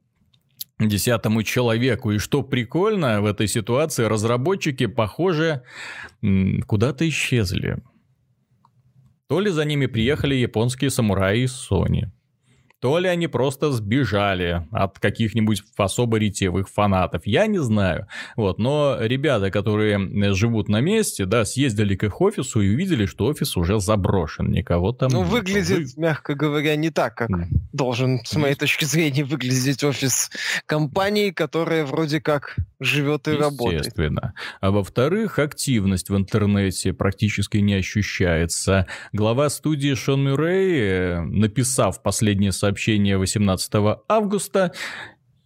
[0.79, 2.11] десятому человеку.
[2.11, 5.63] И что прикольно в этой ситуации, разработчики, похоже,
[6.67, 7.77] куда-то исчезли.
[9.27, 12.11] То ли за ними приехали японские самураи из Sony,
[12.79, 18.07] то ли они просто сбежали от каких-нибудь особо ретевых фанатов, я не знаю.
[18.35, 23.25] Вот, но ребята, которые живут на месте, да, съездили к их офису и увидели, что
[23.25, 26.01] офис уже заброшен, никого там Ну, выглядит, Вы...
[26.01, 27.45] мягко говоря, не так, как mm.
[27.71, 30.29] должен, с моей точки зрения, выглядеть офис
[30.65, 33.79] компании, которая вроде как живет и работает.
[33.79, 34.33] Естественно.
[34.59, 38.85] А во-вторых, активность в интернете практически не ощущается.
[39.13, 42.64] Глава студии Шон Мюррей, э, написав последнее сообщение
[43.17, 43.71] 18
[44.07, 44.71] августа,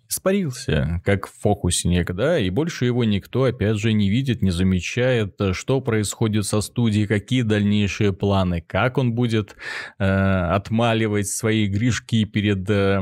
[0.09, 5.81] испарился, как фокусник, да, и больше его никто, опять же, не видит, не замечает, что
[5.81, 9.55] происходит со студией, какие дальнейшие планы, как он будет
[9.99, 13.01] э, отмаливать свои гришки перед, э,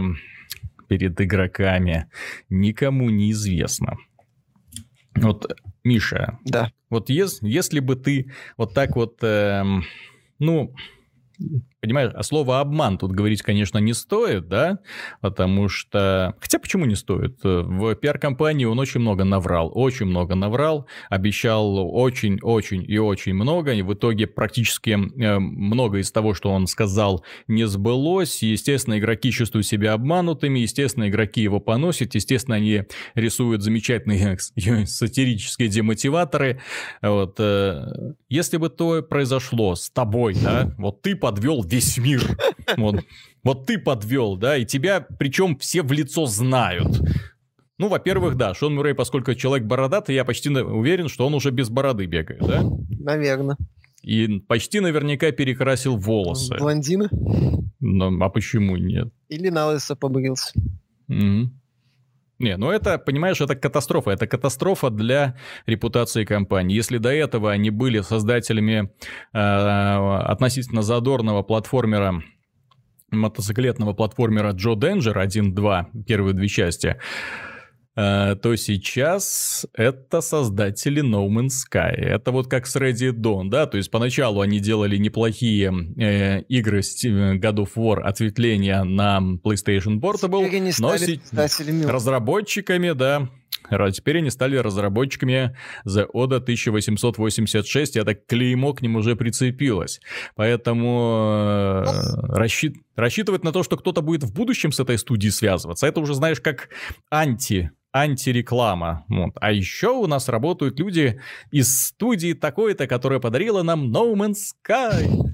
[0.90, 2.10] перед игроками,
[2.50, 3.98] никому не известно.
[5.16, 5.50] Вот,
[5.86, 6.72] Миша, да.
[6.90, 9.64] вот ес, если бы ты вот так вот, э,
[10.40, 10.76] ну,
[11.88, 14.80] Понимаешь, а слово обман тут говорить, конечно, не стоит, да,
[15.22, 16.36] потому что...
[16.42, 17.40] Хотя почему не стоит?
[17.44, 23.82] В пиар-компании он очень много наврал, очень много наврал, обещал очень-очень и очень много, и
[23.84, 28.44] в итоге практически э, много из того, что он сказал, не сбылось.
[28.44, 32.84] Естественно, игроки чувствуют себя обманутыми, естественно, игроки его поносят, естественно, они
[33.16, 34.38] рисуют замечательные
[34.86, 36.60] сатирические демотиваторы.
[37.02, 37.36] Вот.
[37.40, 42.38] Э, если бы то произошло с тобой, да, вот ты подвел весь мир.
[42.76, 43.06] Вот,
[43.44, 47.02] вот ты подвел, да, и тебя, причем все в лицо знают.
[47.78, 51.70] Ну, во-первых, да, Шон Муррей, поскольку человек бородатый, я почти уверен, что он уже без
[51.70, 52.64] бороды бегает, да?
[52.90, 53.56] Наверное.
[54.02, 56.58] И почти наверняка перекрасил волосы.
[56.58, 57.10] Блондины?
[57.80, 59.10] Ну, а почему нет?
[59.30, 60.52] Или на лысо побрился.
[61.08, 61.52] Угу.
[62.40, 64.12] Не, ну это, понимаешь, это катастрофа.
[64.12, 66.76] Это катастрофа для репутации компании.
[66.76, 68.92] Если до этого они были создателями
[69.34, 72.22] э, относительно задорного платформера,
[73.10, 76.98] мотоциклетного платформера Джо Денджер 1.2, первые две части,
[77.98, 81.96] то сейчас это создатели No Man's Sky.
[81.96, 86.84] Это вот как с Ready Dawn, да, то есть поначалу они делали неплохие э, игры
[86.84, 91.88] с э, God of War ответвления на PlayStation Portable, но с...
[91.90, 93.30] разработчиками, да,
[93.70, 95.56] Теперь они стали разработчиками
[95.86, 100.00] The Oda 1886, и это клеймо к ним уже прицепилось.
[100.36, 102.78] Поэтому э, рассчит...
[102.96, 106.40] рассчитывать на то, что кто-то будет в будущем с этой студией связываться, это уже, знаешь,
[106.40, 106.70] как
[107.10, 109.06] анти антиреклама.
[109.08, 109.32] Вот.
[109.40, 111.20] А еще у нас работают люди
[111.52, 115.28] из студии такой-то, которая подарила нам No Man's Sky.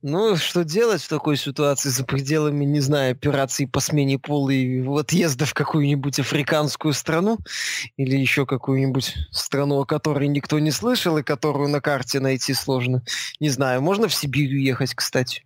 [0.00, 4.86] Ну, что делать в такой ситуации за пределами, не знаю, операции по смене пола и
[4.86, 7.38] отъезда в какую-нибудь африканскую страну
[7.96, 13.02] или еще какую-нибудь страну, о которой никто не слышал и которую на карте найти сложно.
[13.40, 15.44] Не знаю, можно в Сибирь уехать, кстати.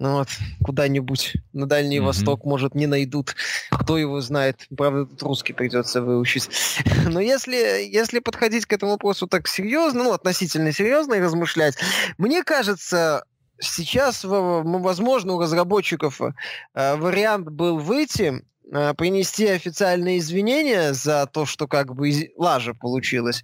[0.00, 0.28] Ну вот,
[0.64, 2.04] куда-нибудь на Дальний mm-hmm.
[2.04, 3.34] Восток, может, не найдут.
[3.70, 4.66] Кто его знает.
[4.76, 6.48] Правда, тут русский придется выучить.
[7.06, 11.76] Но если, если подходить к этому вопросу так серьезно, ну, относительно серьезно и размышлять,
[12.16, 13.24] мне кажется,
[13.60, 21.66] сейчас, возможно, у разработчиков э, вариант был выйти, э, принести официальные извинения за то, что
[21.66, 23.42] как бы лажа получилась,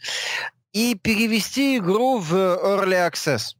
[0.72, 3.56] и перевести игру в Early Access.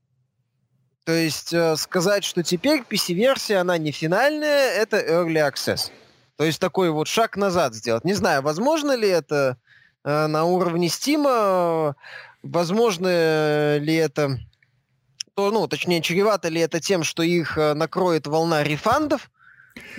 [1.04, 5.90] То есть э, сказать, что теперь PC-версия, она не финальная, это Early Access.
[6.36, 8.04] То есть такой вот шаг назад сделать.
[8.04, 9.58] Не знаю, возможно ли это
[10.04, 11.94] э, на уровне Steam,
[12.42, 14.38] возможно ли это
[15.34, 19.30] то, ну, точнее, чревато ли это тем, что их э, накроет волна рефандов,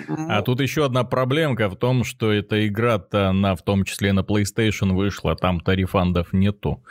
[0.08, 4.22] а тут еще одна проблемка в том, что эта игра-то на, в том числе на
[4.22, 6.84] PlayStation вышла, там-то рефандов нету.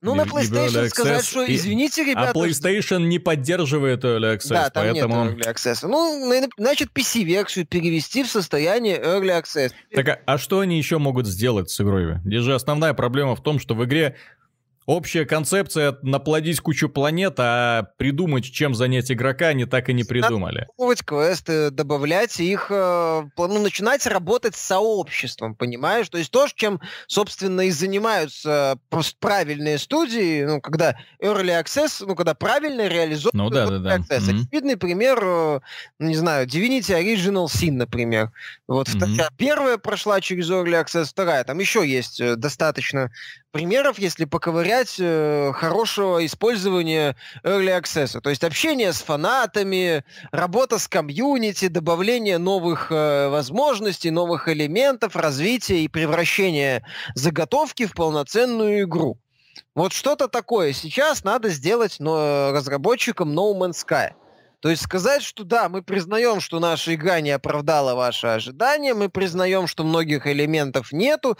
[0.00, 2.30] Ну, на PlayStation сказать, что, извините, а ребята...
[2.30, 5.24] А PlayStation не поддерживает Early Access, да, там поэтому...
[5.24, 5.88] нет Early Access.
[5.88, 9.72] Ну, значит, PC-версию перевести в состояние Early Access.
[9.94, 12.18] Так, а, а что они еще могут сделать с игрой?
[12.24, 14.16] Здесь же основная проблема в том, что в игре
[14.86, 20.68] Общая концепция наплодить кучу планет, а придумать, чем занять игрока, они так и не придумали.
[20.78, 26.08] Надо квесты, добавлять их, э, ну, начинать работать с сообществом, понимаешь?
[26.08, 32.14] То есть то, чем, собственно, и занимаются просто правильные студии, ну, когда Early Access, ну,
[32.14, 33.96] когда правильно реализовывают ну, да, да, да.
[33.96, 34.28] Access.
[34.28, 34.40] Mm-hmm.
[34.48, 35.60] Очевидный пример, э,
[35.98, 38.32] не знаю, Divinity Original Sin, например.
[38.68, 39.28] Вот mm-hmm.
[39.36, 41.44] первая прошла через Early Access, вторая.
[41.44, 43.10] Там еще есть э, достаточно
[43.54, 48.20] примеров, если поковырять, э, хорошего использования Early Access.
[48.20, 55.84] То есть общение с фанатами, работа с комьюнити, добавление новых э, возможностей, новых элементов, развитие
[55.84, 56.84] и превращение
[57.14, 59.18] заготовки в полноценную игру.
[59.76, 64.14] Вот что-то такое сейчас надо сделать но, разработчикам No Man's Sky.
[64.64, 69.10] То есть сказать, что да, мы признаем, что наша игра не оправдала ваши ожидания, мы
[69.10, 71.36] признаем, что многих элементов нету,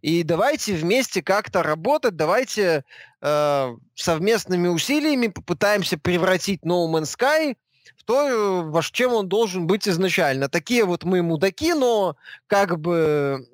[0.00, 2.84] и давайте вместе как-то работать, давайте
[3.20, 7.56] э, совместными усилиями попытаемся превратить No Man's Sky
[7.96, 10.48] в то, во чем он должен быть изначально.
[10.48, 12.14] Такие вот мы мудаки, но
[12.46, 13.44] как бы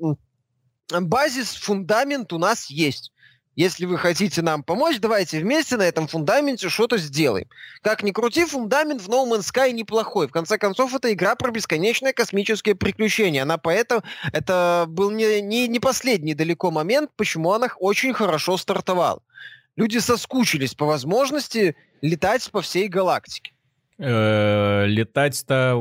[0.91, 3.14] базис, фундамент у нас есть.
[3.57, 7.47] Если вы хотите нам помочь, давайте вместе на этом фундаменте что-то сделаем.
[7.83, 10.27] Как ни крути, фундамент в No Man's Sky неплохой.
[10.27, 13.43] В конце концов, это игра про бесконечное космическое приключение.
[13.43, 14.03] Она поэтому...
[14.33, 19.23] Это был не, не, не последний далеко момент, почему она очень хорошо стартовала.
[19.77, 23.53] Люди соскучились по возможности летать по всей галактике.
[23.97, 25.81] Э, летать-то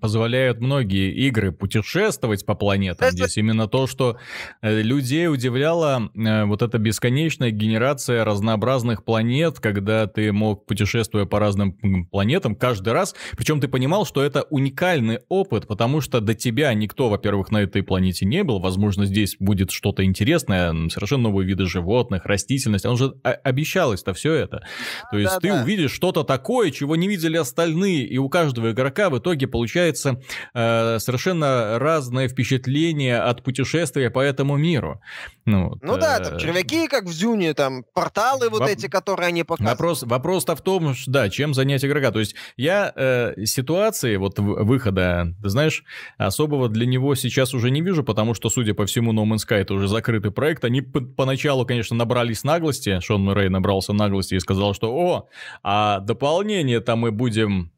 [0.00, 3.10] позволяют многие игры путешествовать по планетам.
[3.10, 4.16] Здесь именно то, что
[4.62, 11.40] э, людей удивляла э, вот эта бесконечная генерация разнообразных планет, когда ты мог, путешествуя по
[11.40, 16.72] разным планетам, каждый раз, причем ты понимал, что это уникальный опыт, потому что до тебя
[16.74, 21.66] никто, во-первых, на этой планете не был, возможно, здесь будет что-то интересное, совершенно новые виды
[21.66, 24.62] животных, растительность, он же обещалось-то все это.
[25.10, 25.62] То есть да, ты да.
[25.64, 30.20] увидишь что-то такое, чего не видели остальные, и у каждого игрока в итоге получается
[30.54, 35.00] э, совершенно разное впечатление от путешествия по этому миру.
[35.46, 38.68] Ну, вот, ну да, там э, червяки, как в Зюне, там порталы вот Воп...
[38.68, 39.78] эти, которые они показывают.
[39.78, 42.10] Вопрос, вопрос-то в том, что, да, чем занять игрока.
[42.10, 45.84] То есть я э, ситуации вот выхода, ты знаешь,
[46.18, 49.56] особого для него сейчас уже не вижу, потому что, судя по всему, No Man's Sky
[49.56, 50.64] это уже закрытый проект.
[50.64, 55.28] Они поначалу, конечно, набрались наглости, Шон Мэрей набрался наглости и сказал, что, о,
[55.62, 57.70] а дополнение-то мы будем будем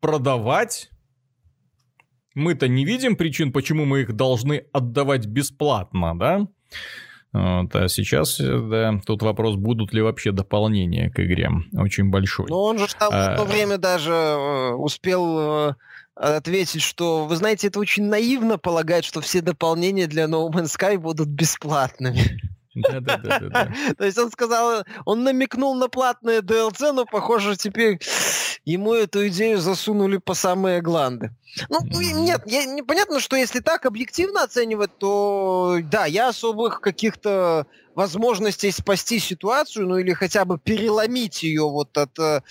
[0.00, 0.90] продавать,
[2.34, 6.46] мы-то не видим причин, почему мы их должны отдавать бесплатно, да?
[7.32, 11.50] Вот, а сейчас, да, тут вопрос, будут ли вообще дополнения к игре.
[11.74, 12.46] Очень большой.
[12.48, 13.34] Ну, он же там а...
[13.34, 15.74] в то время даже э, успел э,
[16.14, 20.98] ответить, что, вы знаете, это очень наивно полагать, что все дополнения для No Man's Sky
[20.98, 22.40] будут бесплатными.
[22.76, 23.72] Да-да-да.
[23.98, 27.98] То есть он сказал, он намекнул на платное DLC, но, похоже, теперь
[28.64, 31.30] ему эту идею засунули по самые гланды.
[31.70, 38.70] Ну, нет, я, непонятно, что если так объективно оценивать, то да, я особых каких-то возможностей
[38.70, 42.42] спасти ситуацию, ну или хотя бы переломить ее вот от э,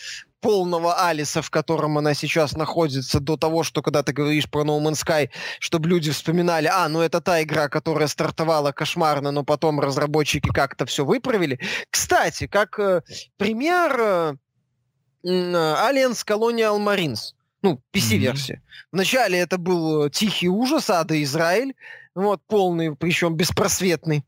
[0.45, 4.79] полного Алиса, в котором она сейчас находится, до того, что когда ты говоришь про No
[4.79, 9.79] Man's Sky, чтобы люди вспоминали, а, ну это та игра, которая стартовала кошмарно, но потом
[9.79, 11.59] разработчики как-то все выправили.
[11.89, 13.01] Кстати, как э,
[13.37, 14.33] пример э,
[15.25, 17.33] Aliens Colonial Marines,
[17.63, 18.53] ну, PC-версия.
[18.53, 18.87] Mm-hmm.
[18.91, 21.73] Вначале это был тихий ужас, ада Израиль,
[22.13, 24.23] вот, полный, причем беспросветный.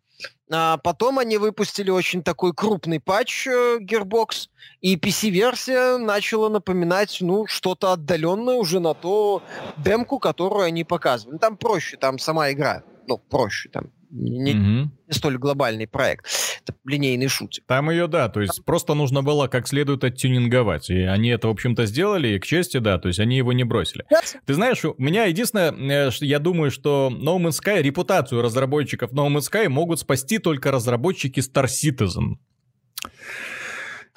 [0.49, 4.47] А потом они выпустили очень такой крупный патч э, Gearbox,
[4.79, 9.43] и PC-версия начала напоминать, ну, что-то отдаленное уже на то
[9.77, 11.37] демку, которую они показывали.
[11.37, 14.91] Там проще, там сама игра, ну, проще, там не, угу.
[15.07, 16.27] не столь глобальный проект.
[16.67, 17.63] Это линейный шутик.
[17.65, 20.89] Там ее, да, то есть просто нужно было как следует оттюнинговать.
[20.89, 23.63] И они это, в общем-то, сделали, и к чести, да, то есть они его не
[23.63, 24.05] бросили.
[24.45, 29.27] Ты знаешь, у меня единственное, э, я думаю, что No Man's Sky, репутацию разработчиков No
[29.27, 32.35] Man's Sky могут спасти только разработчики Star Citizen.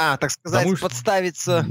[0.02, 1.66] А, так сказать, Потому подставиться.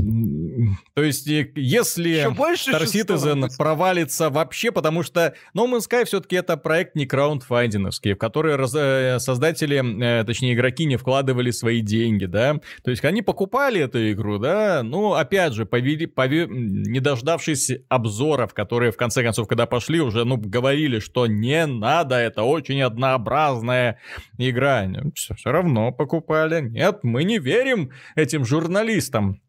[0.94, 6.96] То есть, если Star Citizen провалится вообще, потому что No Man's Sky все-таки это проект
[6.96, 12.56] не краундфандинговский, в который раз, э, создатели, э, точнее игроки не вкладывали свои деньги, да.
[12.84, 16.48] То есть, они покупали эту игру, да, ну, опять же, повели, пове...
[16.50, 22.16] не дождавшись обзоров, которые, в конце концов, когда пошли, уже, ну, говорили, что не надо,
[22.16, 24.00] это очень однообразная
[24.38, 24.88] игра.
[25.16, 26.62] Все, все равно покупали.
[26.62, 29.42] Нет, мы не верим этим журналистам.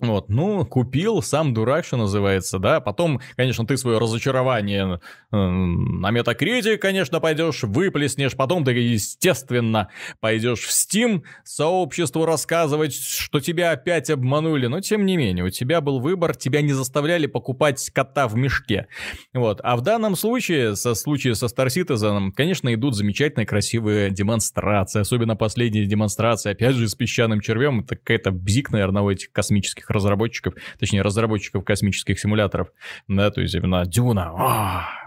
[0.00, 2.80] Вот, ну, купил, сам дурак, что называется, да.
[2.80, 8.34] Потом, конечно, ты свое разочарование э, на Metacritic, конечно, пойдешь, выплеснешь.
[8.34, 14.66] Потом ты, естественно, пойдешь в Steam сообществу рассказывать, что тебя опять обманули.
[14.66, 18.88] Но, тем не менее, у тебя был выбор, тебя не заставляли покупать кота в мешке.
[19.34, 19.60] Вот.
[19.62, 25.00] А в данном случае, со случае со Star Citizen, конечно, идут замечательные, красивые демонстрации.
[25.00, 27.80] Особенно последняя демонстрация, опять же, с песчаным червем.
[27.80, 32.68] Это какая-то бзик, наверное, у этих космических разработчиков, точнее, разработчиков космических симуляторов,
[33.08, 35.01] да, то есть именно Дюна, а,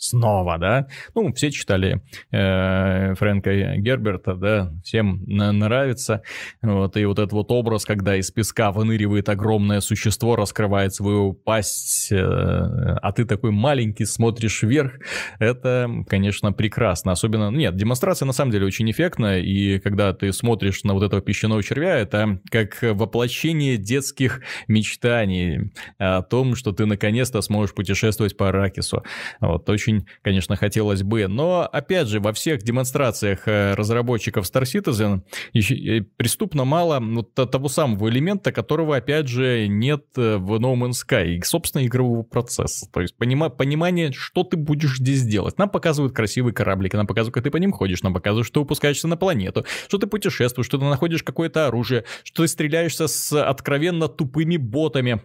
[0.00, 0.86] снова, да.
[1.14, 6.22] Ну, все читали э, Фрэнка Герберта, да, всем нравится.
[6.62, 12.10] Вот, и вот этот вот образ, когда из песка выныривает огромное существо, раскрывает свою пасть,
[12.10, 14.94] э, а ты такой маленький, смотришь вверх,
[15.38, 17.12] это, конечно, прекрасно.
[17.12, 21.20] Особенно, нет, демонстрация на самом деле очень эффектная, и когда ты смотришь на вот этого
[21.20, 28.48] песчаного червя, это как воплощение детских мечтаний о том, что ты наконец-то сможешь путешествовать по
[28.48, 29.04] Аракису.
[29.40, 31.26] Вот, очень очень, конечно, хотелось бы.
[31.26, 35.22] Но, опять же, во всех демонстрациях э, разработчиков Star Citizen
[35.54, 41.02] э, преступно мало вот того самого элемента, которого, опять же, нет э, в No Man's
[41.06, 41.34] Sky.
[41.34, 42.90] И, собственно, игрового процесса.
[42.90, 45.58] То есть понима понимание, что ты будешь здесь делать.
[45.58, 49.08] Нам показывают красивый кораблик, нам показывают, как ты по ним ходишь, нам показывают, что выпускаешься
[49.08, 54.08] на планету, что ты путешествуешь, что ты находишь какое-то оружие, что ты стреляешься с откровенно
[54.08, 55.22] тупыми ботами.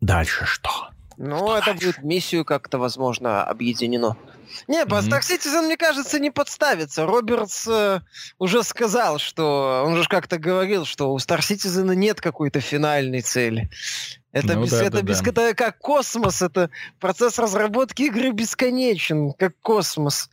[0.00, 0.70] Дальше что?
[1.18, 4.16] Ну, это будет миссию как-то, возможно, объединено.
[4.68, 5.08] Не, по mm-hmm.
[5.08, 7.06] Star Citizen, мне кажется, не подставится.
[7.06, 8.00] Робертс э,
[8.38, 9.84] уже сказал, что...
[9.84, 13.68] Он же как-то говорил, что у Star Citizen нет какой-то финальной цели.
[14.30, 15.30] Это, ну, без, да, это, да, без, да.
[15.30, 20.30] это как космос, это процесс разработки игры бесконечен, как космос.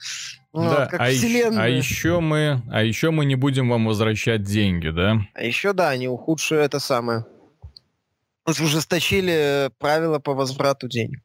[0.54, 1.64] Ну, да, как а, вселенная.
[1.64, 5.18] а еще мы, а еще мы не будем вам возвращать деньги, да?
[5.34, 7.26] А еще да, они ухудшают это самое
[8.48, 11.20] ужесточили правила по возврату денег.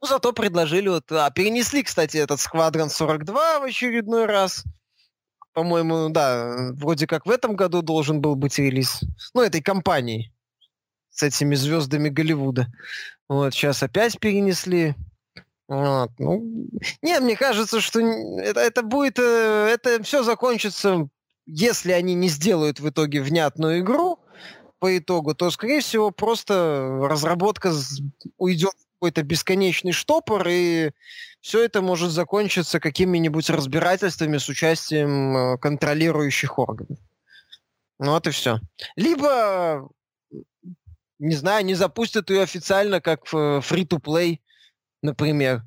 [0.00, 4.64] Ну, зато предложили, вот, а, перенесли, кстати, этот Сквадрон 42 в очередной раз.
[5.52, 9.00] По-моему, да, вроде как в этом году должен был быть релиз.
[9.32, 10.32] Ну, этой компании
[11.10, 12.66] с этими звездами Голливуда.
[13.28, 14.94] Вот, сейчас опять перенесли.
[15.66, 16.68] Вот, ну,
[17.02, 21.08] не, мне кажется, что это, это будет, э, это все закончится,
[21.46, 24.20] если они не сделают в итоге внятную игру,
[24.78, 27.72] по итогу, то, скорее всего, просто разработка
[28.36, 30.90] уйдет в какой-то бесконечный штопор, и
[31.40, 36.98] все это может закончиться какими-нибудь разбирательствами с участием э, контролирующих органов.
[37.98, 38.60] Ну вот и все.
[38.96, 39.88] Либо,
[41.18, 44.40] не знаю, не запустят ее официально как free-to-play,
[45.02, 45.62] например.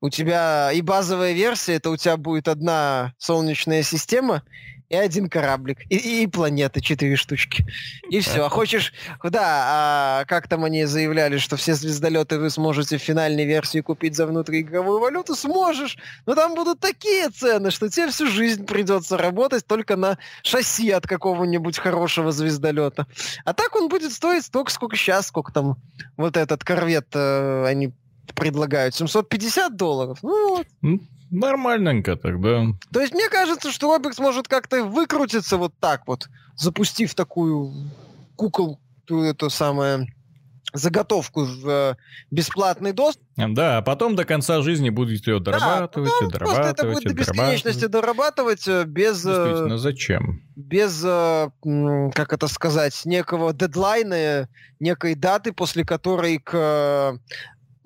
[0.00, 4.42] У тебя и базовая версия, это у тебя будет одна солнечная система,
[4.88, 7.66] и один кораблик, и, и планеты, четыре штучки.
[8.08, 8.46] И все.
[8.46, 13.44] А хочешь, да, а как там они заявляли, что все звездолеты вы сможете в финальной
[13.44, 15.34] версии купить за внутриигровую валюту?
[15.34, 15.98] Сможешь.
[16.24, 21.06] Но там будут такие цены, что тебе всю жизнь придется работать только на шасси от
[21.06, 23.06] какого-нибудь хорошего звездолета.
[23.44, 25.76] А так он будет стоить столько, сколько сейчас, сколько там
[26.16, 27.92] вот этот корвет э, они
[28.34, 28.94] предлагают.
[28.94, 30.18] 750 долларов.
[30.22, 30.66] Ну вот.
[31.30, 32.66] Нормальненько тогда.
[32.92, 37.90] То есть мне кажется, что Роберт может как-то выкрутиться вот так вот, запустив такую
[38.36, 40.06] кукол, это самое
[40.72, 41.96] заготовку в э,
[42.30, 43.24] бесплатный доступ.
[43.36, 46.78] Да, а потом до конца жизни будете ее дорабатывать да, и дорабатывать.
[46.78, 49.24] это будет до бесконечности дорабатывать э, без...
[49.24, 50.42] Э, Действительно, зачем?
[50.56, 54.48] Без, как это сказать, некого дедлайна,
[54.80, 57.18] некой даты, после которой к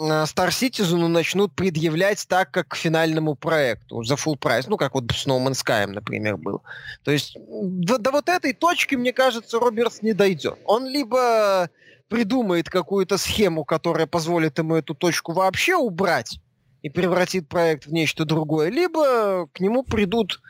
[0.00, 5.04] Star Citizen начнут предъявлять так, как к финальному проекту, за full прайс, ну, как вот
[5.12, 6.62] с No Man's Sky, например, был.
[7.04, 10.58] То есть до, до вот этой точки, мне кажется, Робертс не дойдет.
[10.64, 11.68] Он либо
[12.08, 16.40] придумает какую-то схему, которая позволит ему эту точку вообще убрать,
[16.80, 20.40] и превратит проект в нечто другое, либо к нему придут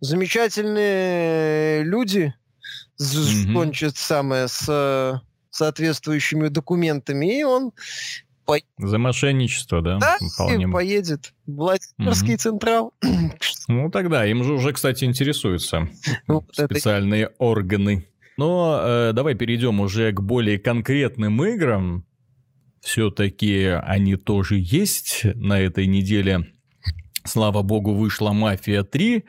[0.00, 2.34] замечательные люди,
[3.00, 3.92] mm-hmm.
[3.96, 7.72] самое, с соответствующими документами, и он
[8.48, 8.58] по...
[8.78, 9.98] За мошенничество, да?
[9.98, 10.66] Да, Вполне.
[10.68, 11.34] поедет.
[11.46, 12.38] Владимирский угу.
[12.38, 12.94] Централ.
[13.70, 15.90] Ну тогда, им же уже, кстати, интересуются
[16.52, 17.34] специальные это...
[17.36, 18.06] органы.
[18.38, 22.06] Но э, давай перейдем уже к более конкретным играм.
[22.80, 26.46] Все-таки они тоже есть на этой неделе
[27.28, 29.22] Слава богу, вышла «Мафия 3».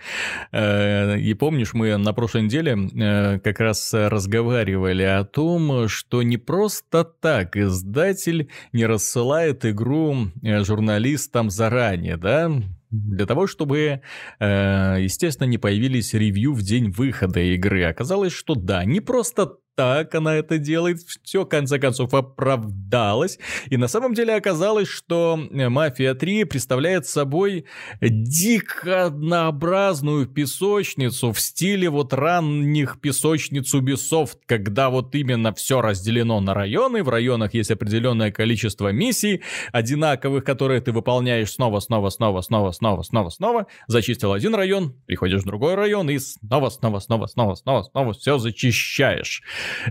[0.53, 6.37] Э, и помнишь, мы на прошлой неделе э, как раз разговаривали о том, что не
[6.37, 12.49] просто так издатель не рассылает игру э, журналистам заранее, да?
[12.91, 14.01] Для того, чтобы,
[14.39, 17.83] естественно, не появились ревью в день выхода игры.
[17.83, 23.39] Оказалось, что да, не просто так она это делает, все, в конце концов, оправдалось.
[23.69, 27.63] И на самом деле оказалось, что э, «Мафия 3» представляет собой
[28.01, 36.53] дико однообразную песочницу в стиле вот ранних песочниц Ubisoft, когда вот именно все разделено на
[36.53, 42.73] районы, в районах есть определенное количество миссий, одинаковых, которые ты выполняешь снова, снова, снова, снова,
[42.73, 47.55] снова, снова, снова, зачистил один район, приходишь в другой район и снова, снова, снова, снова,
[47.55, 49.41] снова, снова все зачищаешь.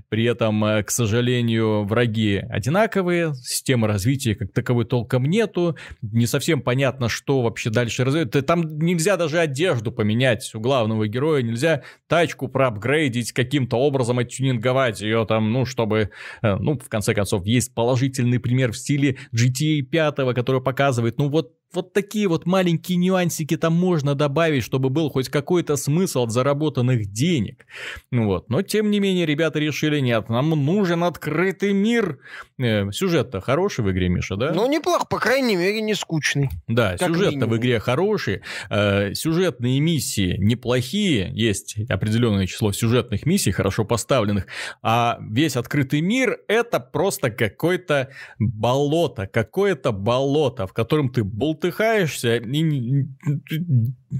[0.08, 6.60] При этом, э, к сожалению, враги одинаковые, системы развития как таковой толком нету, не совсем
[6.60, 8.30] понятно, что вообще дальше развивать.
[8.46, 15.26] Там нельзя даже одежду поменять у главного героя, нельзя тачку проапгрейдить, каким-то образом оттюнинговать ее
[15.26, 16.10] там, ну, чтобы,
[16.42, 21.28] э, ну, в конце концов, есть положительный пример в стиле GTA 5, который показывает, ну,
[21.28, 26.32] вот вот такие вот маленькие нюансики там можно добавить, чтобы был хоть какой-то смысл от
[26.32, 27.66] заработанных денег.
[28.10, 28.48] Вот.
[28.48, 32.20] Но, тем не менее, ребята решили, нет, нам нужен открытый мир.
[32.58, 34.52] Э, сюжет-то хороший в игре, Миша, да?
[34.54, 36.48] Ну, неплохо, по крайней мере, не скучный.
[36.68, 38.40] Да, сюжет-то в игре хороший.
[38.70, 41.30] Э, сюжетные миссии неплохие.
[41.34, 44.46] Есть определенное число сюжетных миссий, хорошо поставленных.
[44.82, 48.08] А весь открытый мир— это просто какое-то
[48.38, 53.04] болото, какое-то болото, в котором ты был бултыхаешься и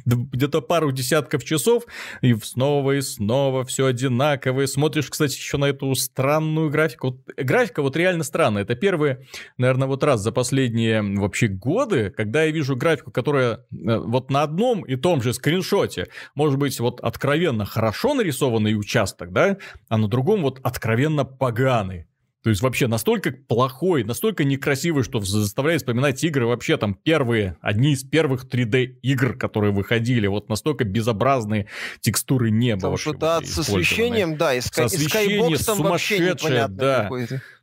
[0.05, 1.85] где-то пару десятков часов,
[2.21, 4.67] и снова и снова все одинаковое.
[4.67, 7.09] Смотришь, кстати, еще на эту странную графику.
[7.09, 8.63] Вот, графика вот реально странная.
[8.63, 13.59] Это первый, наверное, вот раз за последние вообще годы, когда я вижу графику, которая э,
[13.71, 19.57] вот на одном и том же скриншоте, может быть, вот откровенно хорошо нарисованный участок, да,
[19.89, 22.08] а на другом вот откровенно поганый.
[22.45, 27.93] То есть вообще настолько плохой, настолько некрасивый, что заставляет вспоминать игры вообще там первые, одни
[27.93, 30.29] из первых 3D игр, которые выходили.
[30.29, 31.67] Вот настолько безобразные
[32.01, 32.81] текстуры неба.
[32.81, 37.11] Там что-то со освещением, да, и, со освещением сумасшедшее, да.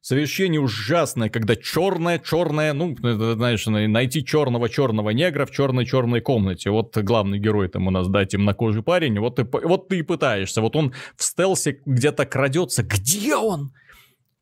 [0.02, 6.70] Освещение ужасное, когда черное, черное, ну, знаешь, найти черного черного негра в черной черной комнате.
[6.70, 10.62] Вот главный герой там у нас, да, темнокожий парень, вот ты, вот ты и пытаешься.
[10.62, 12.84] Вот он в стелсе где-то крадется.
[12.84, 13.72] Где он?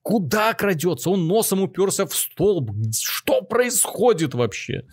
[0.04, 1.10] Куда крадется?
[1.10, 2.72] Он носом уперся в столб.
[2.94, 4.84] Что происходит вообще?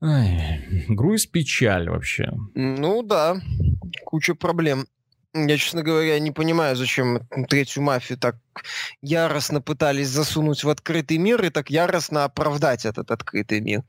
[0.00, 2.30] Ай, груз печаль вообще.
[2.54, 3.40] Ну да,
[4.04, 4.86] куча проблем.
[5.34, 8.36] Я, честно говоря, не понимаю, зачем третью мафию так
[9.02, 13.82] яростно пытались засунуть в открытый мир и так яростно оправдать этот открытый мир.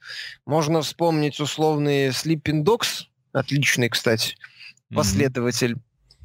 [0.45, 4.35] Можно вспомнить условный Sleeping Dogs, отличный, кстати,
[4.93, 5.77] последователь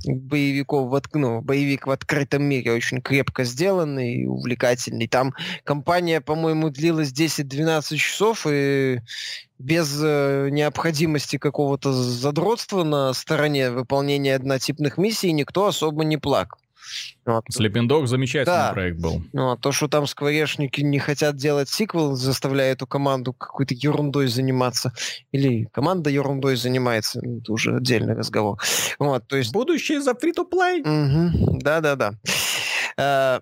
[0.06, 5.08] боевиков в, ну, боевик в открытом мире очень крепко сделанный и увлекательный.
[5.08, 5.34] Там
[5.64, 9.00] компания, по-моему, длилась 10-12 часов и
[9.58, 16.58] без э, необходимости какого-то задротства на стороне выполнения однотипных миссий никто особо не плакал.
[17.24, 17.44] Вот.
[17.50, 18.72] Sleeping Dog замечательный да.
[18.72, 19.22] проект был.
[19.32, 24.26] Ну, а то, что там скворечники не хотят делать сиквел, заставляя эту команду какой-то ерундой
[24.26, 24.92] заниматься,
[25.32, 28.60] или команда ерундой занимается, ну, это уже отдельный разговор.
[28.98, 29.52] Вот, то есть...
[29.52, 30.80] Будущее за free-to-play.
[30.80, 31.60] Угу.
[31.60, 32.14] Да-да-да.
[32.96, 33.40] Э,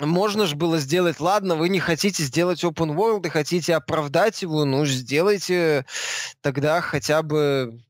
[0.00, 4.64] можно же было сделать, ладно, вы не хотите сделать open world и хотите оправдать его,
[4.64, 5.86] ну, сделайте
[6.40, 7.80] тогда хотя бы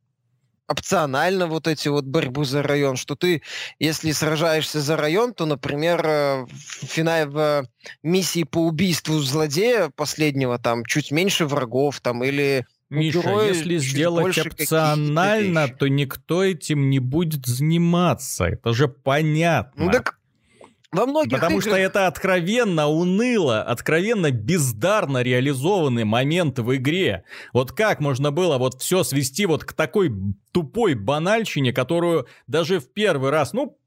[0.69, 3.43] опционально вот эти вот борьбу за район, что ты,
[3.79, 7.67] если сражаешься за район, то, например, э, в финале в
[8.03, 15.69] миссии по убийству злодея последнего там чуть меньше врагов там или Миша, если сделать опционально,
[15.69, 18.45] то никто этим не будет заниматься.
[18.45, 19.87] Это же понятно.
[19.87, 20.19] Ну так
[20.93, 21.73] во многих Потому играх...
[21.73, 27.25] что это откровенно уныло, откровенно бездарно реализованный момент в игре.
[27.53, 30.13] Вот как можно было вот все свести вот к такой
[30.53, 33.79] тупой банальщине, которую даже в первый раз, ну,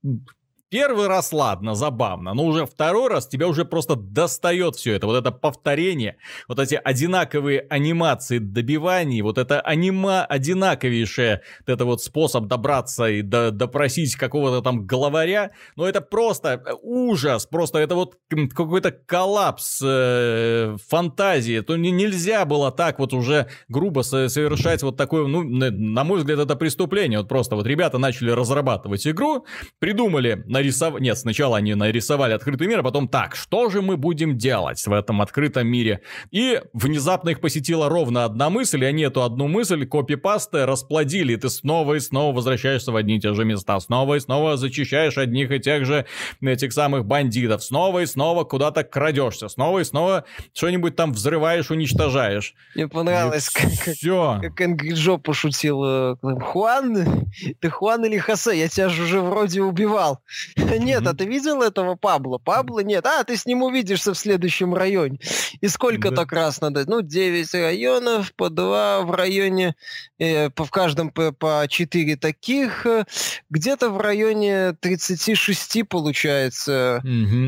[0.69, 5.07] первый раз ладно, забавно, но уже второй раз тебя уже просто достает все это.
[5.07, 12.01] Вот это повторение, вот эти одинаковые анимации добиваний, вот это анима одинаковейшее, вот это вот
[12.01, 18.17] способ добраться и до, допросить какого-то там главаря, но это просто ужас, просто это вот
[18.29, 21.61] какой-то коллапс э, фантазии.
[21.61, 26.55] То нельзя было так вот уже грубо совершать вот такое, ну, на мой взгляд, это
[26.55, 27.19] преступление.
[27.19, 29.45] Вот просто вот ребята начали разрабатывать игру,
[29.79, 31.01] придумали нарисовать...
[31.01, 34.93] Нет, сначала они нарисовали открытый мир, а потом так, что же мы будем делать в
[34.93, 36.01] этом открытом мире?
[36.31, 41.37] И внезапно их посетила ровно одна мысль, и они эту одну мысль копипасты расплодили, и
[41.37, 45.17] ты снова и снова возвращаешься в одни и те же места, снова и снова зачищаешь
[45.17, 46.05] одних и тех же
[46.41, 52.55] этих самых бандитов, снова и снова куда-то крадешься, снова и снова что-нибудь там взрываешь, уничтожаешь.
[52.75, 55.83] Мне понравилось, как, как, как Энгри Джо пошутил.
[55.83, 57.25] Э, Хуан?
[57.59, 58.57] Ты Хуан или Хосе?
[58.57, 60.19] Я тебя же уже вроде убивал.
[60.55, 62.37] Нет, а ты видел этого Пабло?
[62.37, 63.05] Пабло нет.
[63.05, 65.19] А, ты с ним увидишься в следующем районе.
[65.61, 66.89] И сколько так раз надо?
[66.89, 69.75] Ну, 9 районов, по 2 в районе,
[70.19, 72.85] э, в каждом по, по 4 таких.
[72.85, 73.05] Э,
[73.49, 77.01] где-то в районе 36 получается.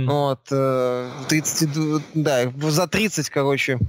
[0.08, 0.46] Вот.
[1.28, 1.70] 30,
[2.14, 3.80] да, за 30, короче.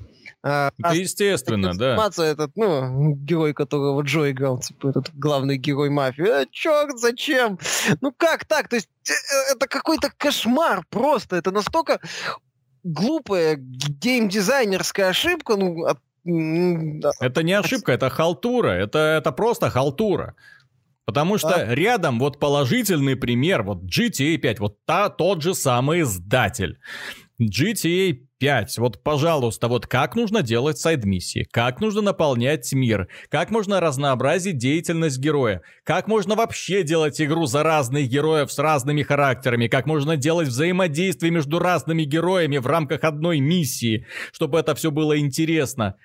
[0.48, 2.08] А, это естественно, да.
[2.18, 6.42] этот, ну, герой, которого Джо играл, типа, этот главный герой мафии.
[6.42, 7.58] Э, черт, зачем?
[8.00, 8.68] Ну как так?
[8.68, 11.36] То есть э, э, это какой-то кошмар просто.
[11.36, 12.00] Это настолько
[12.82, 18.70] глупая геймдизайнерская ошибка, ну, от, это не ошибка, это халтура.
[18.70, 20.34] Это, это просто халтура.
[21.04, 21.74] Потому что а?
[21.74, 26.78] рядом вот положительный пример, вот GTA 5, вот та, тот же самый издатель.
[27.40, 28.78] GTA 5.
[28.78, 35.18] Вот, пожалуйста, вот как нужно делать сайд-миссии, как нужно наполнять мир, как можно разнообразить деятельность
[35.18, 40.48] героя, как можно вообще делать игру за разных героев с разными характерами, как можно делать
[40.48, 45.96] взаимодействие между разными героями в рамках одной миссии, чтобы это все было интересно.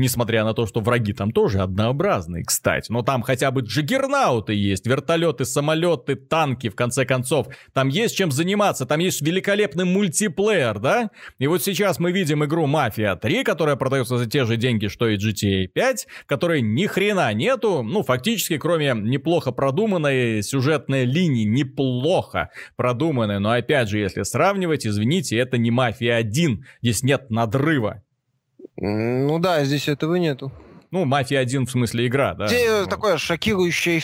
[0.00, 2.90] Несмотря на то, что враги там тоже однообразные, кстати.
[2.90, 7.48] Но там хотя бы джиггернауты есть, вертолеты, самолеты, танки, в конце концов.
[7.74, 11.10] Там есть чем заниматься, там есть великолепный мультиплеер, да?
[11.38, 15.06] И вот сейчас мы видим игру Мафия 3, которая продается за те же деньги, что
[15.06, 22.48] и GTA 5, которой ни хрена нету, ну, фактически, кроме неплохо продуманной сюжетной линии, неплохо
[22.76, 23.38] продуманной.
[23.38, 28.02] Но опять же, если сравнивать, извините, это не Мафия 1, здесь нет надрыва.
[28.80, 30.52] Ну да, здесь этого нету.
[30.90, 32.48] Ну, «Мафия 1» в смысле игра, да.
[32.48, 32.86] Здесь ну.
[32.86, 34.02] такое шокирующая,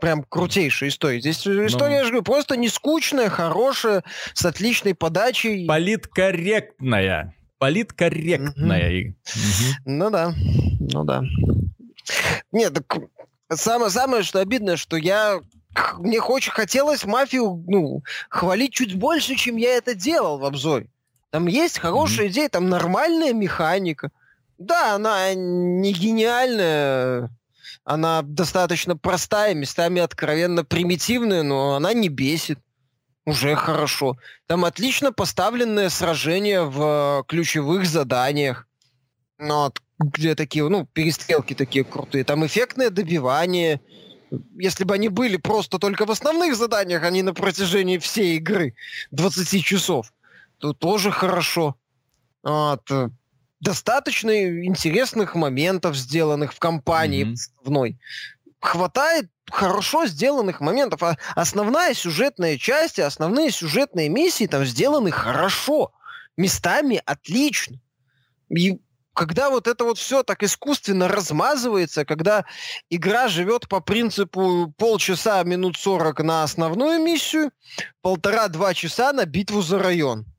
[0.00, 1.20] прям крутейшая история.
[1.20, 1.66] Здесь ну.
[1.66, 5.66] история, я же говорю, просто не скучная, хорошая, с отличной подачей.
[5.66, 7.34] Политкорректная.
[7.58, 9.00] Политкорректная.
[9.00, 9.08] Угу.
[9.08, 9.74] Угу.
[9.86, 10.32] Ну да,
[10.78, 11.22] ну да.
[12.52, 13.00] Нет, так
[13.52, 15.40] самое, самое, что обидно, что я
[15.98, 20.88] мне очень хотелось мафию ну, хвалить чуть больше, чем я это делал в обзоре.
[21.32, 22.30] Там есть хорошая mm-hmm.
[22.30, 24.10] идея, там нормальная механика.
[24.58, 27.30] Да, она не гениальная,
[27.84, 32.58] она достаточно простая, местами откровенно примитивная, но она не бесит.
[33.24, 34.18] Уже хорошо.
[34.46, 38.66] Там отлично поставленное сражение в ключевых заданиях.
[39.38, 42.24] Ну, вот, где такие, ну, перестрелки такие крутые.
[42.24, 43.80] Там эффектное добивание.
[44.58, 48.74] Если бы они были просто только в основных заданиях, а не на протяжении всей игры
[49.12, 50.12] 20 часов,
[50.62, 51.76] то тоже хорошо.
[52.44, 52.88] Вот.
[52.88, 53.08] Э,
[53.58, 57.32] достаточно интересных моментов, сделанных в компании mm-hmm.
[57.32, 57.98] основной.
[58.60, 61.02] Хватает хорошо сделанных моментов.
[61.02, 65.92] А основная сюжетная часть, основные сюжетные миссии там сделаны хорошо.
[66.36, 67.80] Местами отлично.
[68.48, 68.78] И
[69.14, 72.44] когда вот это вот все так искусственно размазывается, когда
[72.88, 77.50] игра живет по принципу полчаса, минут сорок на основную миссию,
[78.00, 80.31] полтора-два часа на битву за район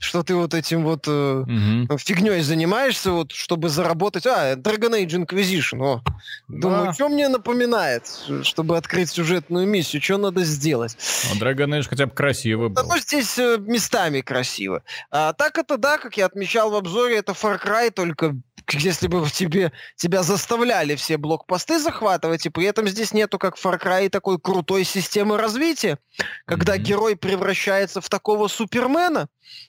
[0.00, 1.98] что ты вот этим вот э, угу.
[1.98, 4.26] фигней занимаешься, вот, чтобы заработать...
[4.26, 6.02] А, Dragon Age Inquisition, о.
[6.46, 6.92] Думаю, да.
[6.92, 8.04] что мне напоминает,
[8.42, 10.96] чтобы открыть сюжетную миссию, что надо сделать?
[11.34, 12.82] Ну, Dragon Age хотя бы красивый был.
[12.84, 14.82] Ну, здесь э, местами красиво.
[15.10, 18.36] А так это, да, как я отмечал в обзоре, это Far Cry, только
[18.74, 23.64] если бы тебе, тебя заставляли все блокпосты захватывать, и при этом здесь нету, как в
[23.64, 25.98] Far Cry, такой крутой системы развития,
[26.44, 26.82] когда mm-hmm.
[26.82, 29.28] герой превращается в такого супермена,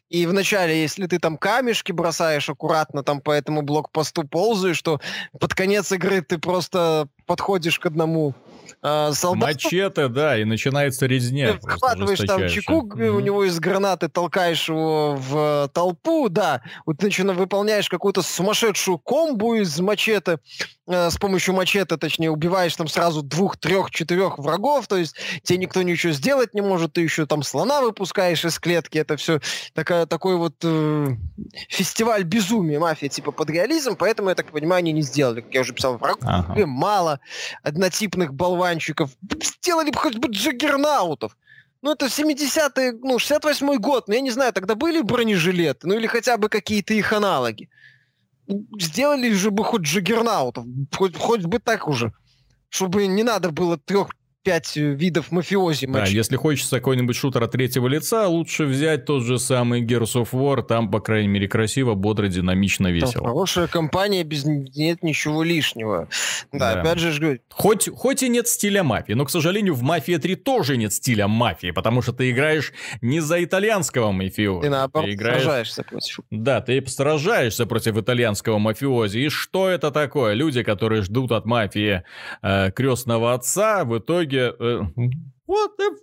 [0.10, 5.00] и вначале, если ты там камешки бросаешь аккуратно там по этому блокпосту ползаешь, что
[5.40, 8.34] под конец игры ты просто подходишь к одному
[8.82, 9.54] э, солдату.
[9.54, 11.54] Мачете, да, и начинается резня.
[11.54, 13.10] Ты вхватываешь там чеку, mm-hmm.
[13.10, 19.56] у него из гранаты толкаешь его в толпу, да, вот начинаешь выполняешь какую-то сумасшедшую комбу
[19.56, 20.40] из мачете,
[20.90, 25.58] э, с помощью мачете, точнее, убиваешь там сразу двух, трех, четырех врагов, то есть тебе
[25.58, 29.40] никто ничего сделать не может, ты еще там слона выпускаешь из клетки, это все
[29.74, 31.08] такая, такой вот э,
[31.68, 35.62] фестиваль безумия, мафия, типа под реализм, поэтому, я так понимаю, они не сделали, как я
[35.62, 36.66] уже писал, врагов ага.
[36.66, 37.20] мало,
[37.62, 39.10] однотипных болван барабанщиков.
[39.42, 41.38] Сделали бы хоть бы джаггернаутов.
[41.82, 44.08] Ну, это 70-е, ну, 68-й год.
[44.08, 45.88] Ну, я не знаю, тогда были бронежилеты?
[45.88, 47.70] Ну, или хотя бы какие-то их аналоги.
[48.80, 50.66] Сделали же бы хоть джаггернаутов.
[50.96, 52.14] Хоть, хоть бы так уже.
[52.70, 54.10] Чтобы не надо было трех
[54.44, 55.86] пять видов мафиози.
[55.88, 60.30] Да, если хочется какой-нибудь шутер от третьего лица, лучше взять тот же самый Gears of
[60.32, 63.14] War, там, по крайней мере, красиво, бодро, динамично, весело.
[63.14, 66.08] Там хорошая компания, без нет ничего лишнего.
[66.54, 66.82] Да, да.
[66.82, 67.42] опять же...
[67.52, 71.28] Хоть, хоть и нет стиля мафии, но, к сожалению, в «Мафия 3» тоже нет стиля
[71.28, 72.72] мафии, потому что ты играешь
[73.02, 74.62] не за итальянского мафиози.
[74.62, 75.44] Ты наоборот ты играешь...
[75.44, 76.20] сражаешься против.
[76.32, 79.20] Да, ты сражаешься против итальянского мафиози.
[79.20, 80.34] И что это такое?
[80.34, 82.04] Люди, которые ждут от мафии
[82.42, 84.56] э, крестного отца, в итоге итоге...
[84.60, 84.82] Э,
[85.48, 85.98] what the...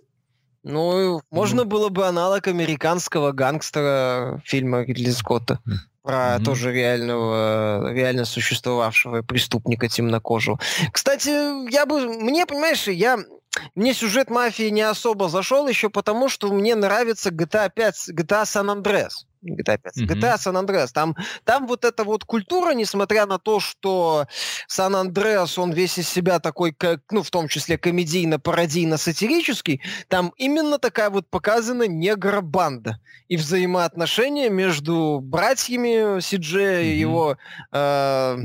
[0.63, 5.59] Ну, можно было бы аналог американского гангстера фильма Ридли Скотта
[6.03, 6.43] про mm-hmm.
[6.43, 10.59] тоже реального, реально существовавшего преступника темнокожего.
[10.91, 13.17] Кстати, я бы, мне, понимаешь, я
[13.75, 18.69] мне сюжет мафии не особо зашел еще потому, что мне нравится GTA 5, GTA San
[18.73, 19.25] Andreas.
[19.43, 19.97] GTA 5.
[19.97, 20.07] Mm-hmm.
[20.07, 20.91] GTA San Andreas.
[20.93, 24.27] Там, там вот эта вот культура, несмотря на то, что
[24.67, 30.79] Сан Андреас, он весь из себя такой, как, ну, в том числе комедийно-пародийно-сатирический, там именно
[30.79, 32.99] такая вот показана негробанда.
[33.27, 36.93] И взаимоотношения между братьями Сидже mm-hmm.
[36.93, 37.37] и его...
[37.71, 38.37] Э,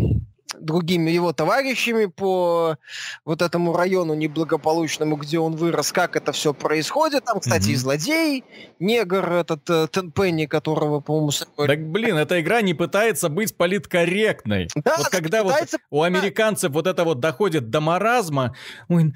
[0.62, 2.76] другими его товарищами по
[3.24, 7.24] вот этому району неблагополучному, где он вырос, как это все происходит.
[7.24, 7.72] Там, кстати, mm-hmm.
[7.72, 8.44] и злодей,
[8.78, 11.30] негр этот э, Тенпенни, которого, по-моему...
[11.56, 14.68] Так, блин, эта игра не пытается быть политкорректной.
[14.74, 15.78] Да, вот когда пытается...
[15.90, 18.54] вот у американцев вот это вот доходит до маразма,
[18.88, 19.12] ой,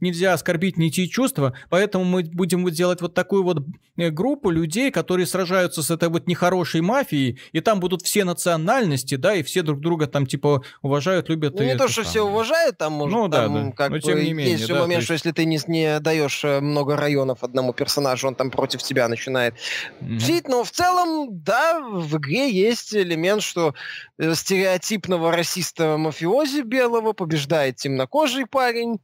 [0.00, 3.64] нельзя оскорбить нити чувства, поэтому мы будем вот делать вот такую вот
[3.96, 9.16] э, группу людей, которые сражаются с этой вот нехорошей мафией, и там будут все национальности,
[9.16, 11.54] да, и все друг друга там типа уважают, любят.
[11.54, 12.10] Ну, не то, что там.
[12.10, 13.76] все уважают, там, может, ну, да, там, да.
[13.76, 15.04] как Но, тем не менее, есть да, момент, есть...
[15.06, 19.08] что если ты не, не даешь э, много районов одному персонажу, он там против тебя
[19.08, 19.54] начинает
[20.00, 20.44] mm-hmm.
[20.48, 23.74] но в целом, да, в игре есть элемент, что
[24.18, 29.00] э, стереотипного расиста мафиози белого побеждает темнокожий парень,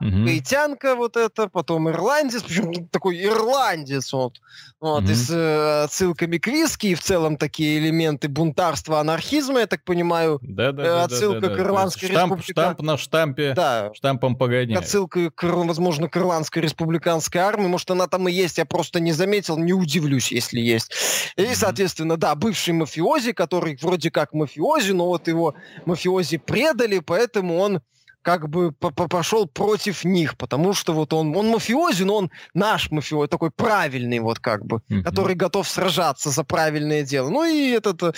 [0.00, 0.24] Угу.
[0.24, 4.40] Гаитянка вот это, потом ирландец, причем такой ирландец вот,
[4.80, 5.10] вот угу.
[5.10, 9.84] и с э, отсылками к виски, и в целом такие элементы бунтарства, анархизма, я так
[9.84, 10.38] понимаю.
[10.42, 12.60] Да, да, э, отсылка да, да, к Ирландской штамп, республика...
[12.62, 13.90] Штамп на штампе, да.
[13.94, 14.78] штампом погоняет.
[14.80, 19.12] Отсылка, к, возможно, к Ирландской республиканской армии, может, она там и есть, я просто не
[19.12, 20.92] заметил, не удивлюсь, если есть.
[21.36, 21.54] И, угу.
[21.54, 27.82] соответственно, да, бывший мафиози, который вроде как мафиози, но вот его мафиози предали, поэтому он
[28.22, 33.28] как бы пошел против них, потому что вот он, он мафиози, но он наш мафиози,
[33.28, 35.02] такой правильный вот как бы, mm-hmm.
[35.02, 37.30] который готов сражаться за правильное дело.
[37.30, 38.12] Ну и этот, э,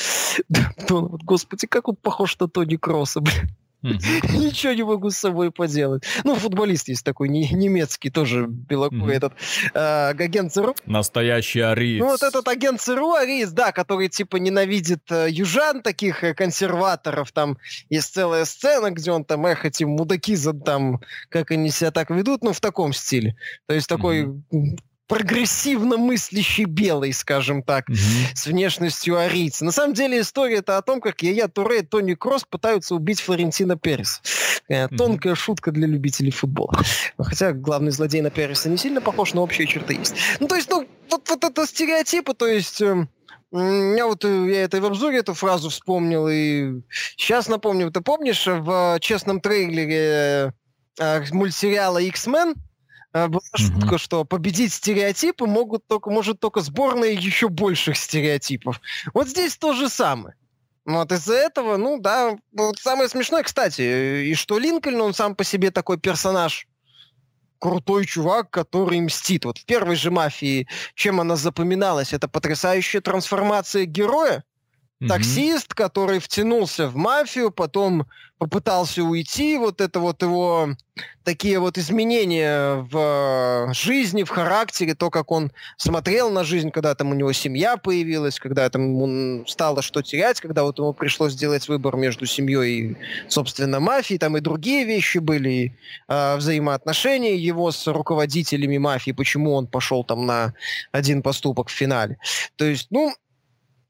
[0.89, 3.51] господи, как он похож на Тони Кросса, блин.
[3.83, 6.05] Ничего не могу с собой поделать.
[6.25, 9.35] Ну, футболист есть такой не, немецкий, тоже белокурый, этот
[9.75, 10.75] э, агент ЦРУ.
[10.87, 12.01] Настоящий ариец.
[12.01, 17.33] Ну, вот этот агент ЦРУ, ариец, да, который типа ненавидит э, южан, таких э, консерваторов.
[17.33, 17.59] Там
[17.91, 22.43] есть целая сцена, где он там, эх, эти мудаки, там, как они себя так ведут,
[22.43, 23.37] ну, в таком стиле.
[23.67, 24.43] То есть такой
[25.13, 28.35] прогрессивно мыслящий белый, скажем так, mm-hmm.
[28.35, 29.63] с внешностью арийца.
[29.63, 33.21] На самом деле история это о том, как Яя Туре и Тони Кросс пытаются убить
[33.21, 34.23] Флорентина Перес.
[34.71, 34.97] Mm-hmm.
[34.97, 36.73] Тонкая шутка для любителей футбола.
[37.19, 40.15] Хотя главный злодей на Переса не сильно похож, но общие черты есть.
[40.41, 42.81] Ну, то есть, ну, вот, вот это стереотипы, то есть...
[42.81, 43.07] Э,
[43.53, 46.81] я вот э, я это в обзоре эту фразу вспомнил, и
[47.19, 47.91] сейчас напомню.
[47.91, 50.55] Ты помнишь в честном трейлере
[50.99, 52.55] э, мультсериала X-Men,
[53.13, 58.81] была шутка, что победить стереотипы могут только, может только сборная еще больших стереотипов.
[59.13, 60.35] Вот здесь то же самое.
[60.85, 65.45] Вот из-за этого, ну да, вот самое смешное, кстати, и что Линкольн, он сам по
[65.45, 66.67] себе такой персонаж,
[67.61, 69.45] крутой чувак, который мстит.
[69.45, 72.13] Вот в первой же «Мафии» чем она запоминалась?
[72.13, 74.43] Это потрясающая трансформация героя,
[75.09, 78.07] таксист, который втянулся в мафию, потом
[78.43, 80.71] попытался уйти, вот это вот его
[81.23, 86.97] такие вот изменения в э, жизни, в характере, то, как он смотрел на жизнь, когда
[86.97, 91.35] там у него семья появилась, когда там ему стало что терять, когда вот ему пришлось
[91.35, 92.97] сделать выбор между семьей и,
[93.29, 95.73] собственно, мафией, там и другие вещи были, и,
[96.09, 100.55] э, взаимоотношения его с руководителями мафии, почему он пошел там на
[100.91, 102.19] один поступок в финале.
[102.57, 103.15] То есть, ну,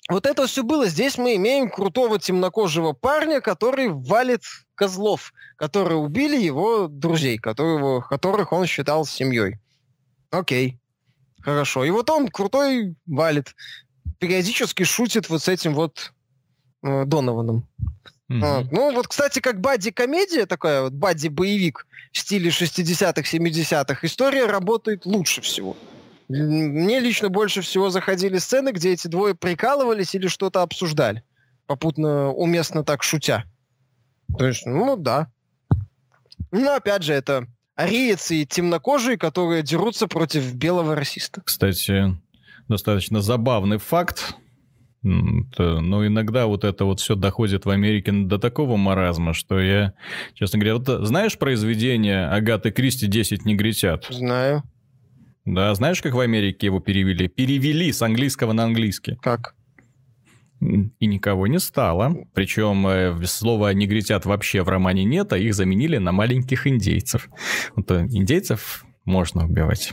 [0.08, 0.86] вот это все было.
[0.86, 4.42] Здесь мы имеем крутого темнокожего парня, который валит
[4.74, 9.58] козлов, которые убили его друзей, которого, которых он считал семьей.
[10.30, 10.78] Окей.
[11.40, 11.84] Хорошо.
[11.84, 13.54] И вот он крутой валит.
[14.18, 16.12] Периодически шутит вот с этим вот
[16.82, 17.68] э, Донованом.
[18.30, 18.40] Mm-hmm.
[18.40, 18.72] Вот.
[18.72, 25.40] Ну, вот, кстати, как бадди-комедия такая, вот бадди-боевик в стиле 60-х, 70-х, история работает лучше
[25.42, 25.76] всего.
[26.32, 31.22] Мне лично больше всего заходили сцены, где эти двое прикалывались или что-то обсуждали.
[31.66, 33.44] Попутно, уместно так шутя.
[34.38, 35.30] То есть, ну да.
[36.50, 41.42] Но опять же, это ариец и темнокожие, которые дерутся против белого расиста.
[41.44, 42.16] Кстати,
[42.66, 44.34] достаточно забавный факт.
[45.02, 49.94] Но иногда вот это вот все доходит в Америке до такого маразма, что я,
[50.34, 54.06] честно говоря, вот знаешь произведение Агаты Кристи «Десять негритят»?
[54.08, 54.62] Знаю.
[55.44, 57.28] Да, знаешь, как в Америке его перевели?
[57.28, 59.16] Перевели с английского на английский.
[59.20, 59.54] Как?
[60.60, 62.24] И никого не стало.
[62.34, 67.28] Причем э, слова «негритят» вообще в романе нет, а их заменили на маленьких индейцев.
[67.74, 69.92] Вот э, индейцев можно убивать.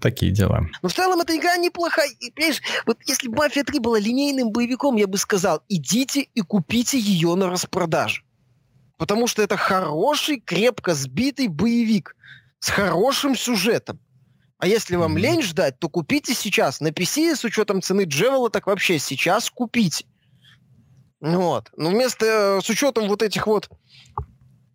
[0.00, 0.66] Такие дела.
[0.82, 2.08] Но в целом эта игра неплохая.
[2.18, 6.40] И, понимаешь, вот если бы «Мафия 3» была линейным боевиком, я бы сказал, идите и
[6.40, 8.22] купите ее на распродаже.
[8.96, 12.16] Потому что это хороший, крепко сбитый боевик
[12.58, 14.00] с хорошим сюжетом.
[14.60, 15.20] А если вам mm-hmm.
[15.20, 16.80] лень ждать, то купите сейчас.
[16.80, 20.04] На PC с учетом цены Джевела так вообще сейчас купите.
[21.20, 21.70] Вот.
[21.76, 23.70] Но вместо, с учетом вот этих вот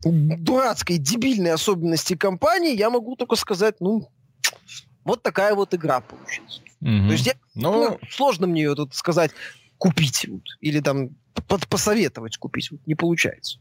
[0.03, 4.09] дурацкой, дебильной особенности компании, я могу только сказать, ну,
[5.03, 6.61] вот такая вот игра получилась.
[6.81, 7.07] Mm-hmm.
[7.07, 7.71] То есть я, Но...
[7.71, 9.31] ну, сложно мне ее тут сказать,
[9.77, 11.09] купить вот, или там
[11.69, 12.71] посоветовать купить.
[12.71, 13.59] Вот, не получается.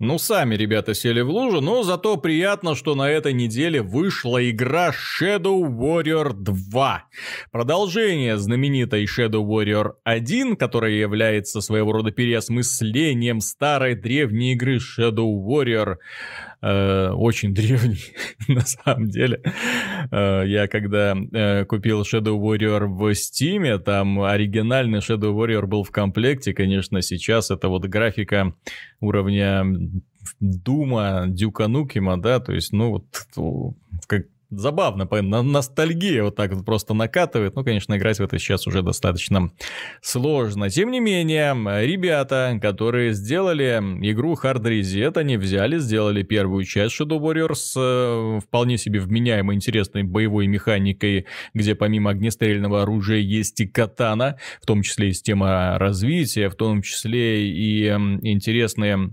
[0.00, 4.92] Ну, сами ребята сели в лужу, но зато приятно, что на этой неделе вышла игра
[4.92, 7.04] Shadow Warrior 2.
[7.50, 15.96] Продолжение знаменитой Shadow Warrior 1, которая является своего рода переосмыслением старой древней игры Shadow Warrior
[16.62, 18.00] э, очень древний,
[18.48, 19.40] на самом деле.
[20.10, 25.90] Э, я когда э, купил Shadow Warrior в Steam, там оригинальный Shadow Warrior был в
[25.90, 28.54] комплекте, конечно, сейчас это вот графика
[29.00, 29.64] уровня
[30.40, 35.06] Дума, Дюка Нукима, да, то есть, ну, вот, как забавно,
[35.42, 37.54] ностальгия вот так вот просто накатывает.
[37.54, 39.50] Ну, конечно, играть в это сейчас уже достаточно
[40.00, 40.70] сложно.
[40.70, 41.54] Тем не менее,
[41.86, 48.78] ребята, которые сделали игру Hard Reset, они взяли, сделали первую часть Shadow Warriors э, вполне
[48.78, 55.10] себе вменяемой интересной боевой механикой, где помимо огнестрельного оружия есть и катана, в том числе
[55.10, 59.12] и система развития, в том числе и интересные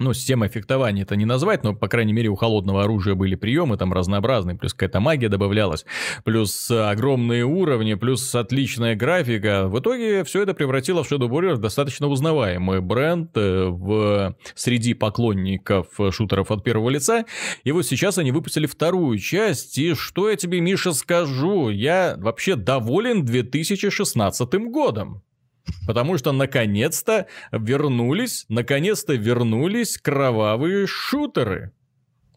[0.00, 3.76] ну, система фехтования это не назвать, но, по крайней мере, у холодного оружия были приемы
[3.76, 5.86] там разнообразные, плюс какая-то магия добавлялась,
[6.24, 9.68] плюс огромные уровни, плюс отличная графика.
[9.68, 14.36] В итоге все это превратило в Shadow Warrior в достаточно узнаваемый бренд э, в...
[14.56, 17.24] среди поклонников шутеров от первого лица.
[17.62, 21.68] И вот сейчас они выпустили вторую часть, и что я тебе, Миша, скажу?
[21.70, 25.22] Я вообще доволен 2016 годом.
[25.86, 31.72] Потому что наконец-то вернулись, наконец-то вернулись кровавые шутеры.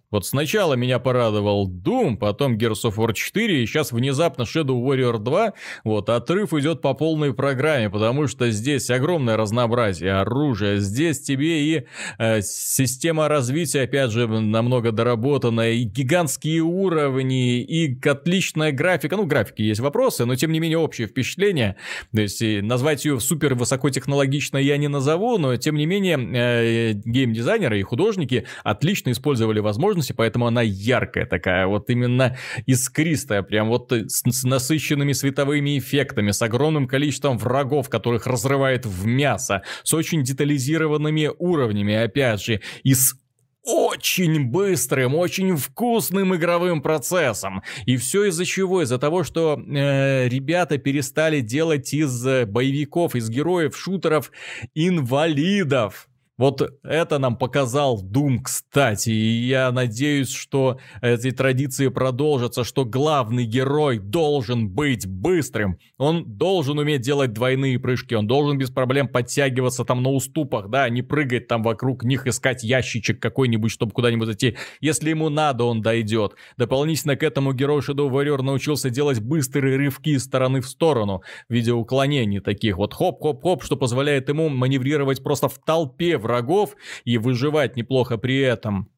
[0.10, 5.18] Вот сначала меня порадовал Doom, потом Gears of War 4, и сейчас внезапно Shadow Warrior
[5.20, 5.54] 2.
[5.84, 10.78] Вот, отрыв идет по полной программе, потому что здесь огромное разнообразие оружия.
[10.78, 11.84] Здесь тебе и
[12.20, 19.18] э, система развития, опять же, намного доработанная, и гигантские уровни, и отличная графика.
[19.18, 21.76] Ну, графики есть вопросы, но тем не менее общее впечатление.
[22.16, 27.78] То есть назвать ее супер высокотехнологично я не назову, но тем не менее э, геймдизайнеры
[27.78, 33.92] и художники отлично использовали возможность возможности, поэтому она яркая такая, вот именно искристая, прям вот
[33.92, 40.24] с, с насыщенными световыми эффектами, с огромным количеством врагов, которых разрывает в мясо, с очень
[40.24, 43.16] детализированными уровнями, опять же, и с
[43.64, 47.64] очень быстрым, очень вкусным игровым процессом.
[47.86, 48.82] И все из-за чего?
[48.82, 54.32] Из-за того, что э, ребята перестали делать из боевиков, из героев, шутеров
[54.74, 56.08] инвалидов.
[56.38, 63.46] Вот это нам показал Doom, кстати, и я надеюсь, что эти традиции продолжатся, что главный
[63.46, 69.84] герой должен быть быстрым, он должен уметь делать двойные прыжки, он должен без проблем подтягиваться
[69.84, 74.58] там на уступах, да, не прыгать там вокруг них, искать ящичек какой-нибудь, чтобы куда-нибудь зайти.
[74.80, 76.34] Если ему надо, он дойдет.
[76.56, 81.54] Дополнительно к этому герой Shadow Warrior научился делать быстрые рывки из стороны в сторону, в
[81.54, 86.76] виде уклонений таких вот хоп-хоп-хоп, что позволяет ему маневрировать просто в толпе врагов
[87.06, 88.90] и выживать неплохо при этом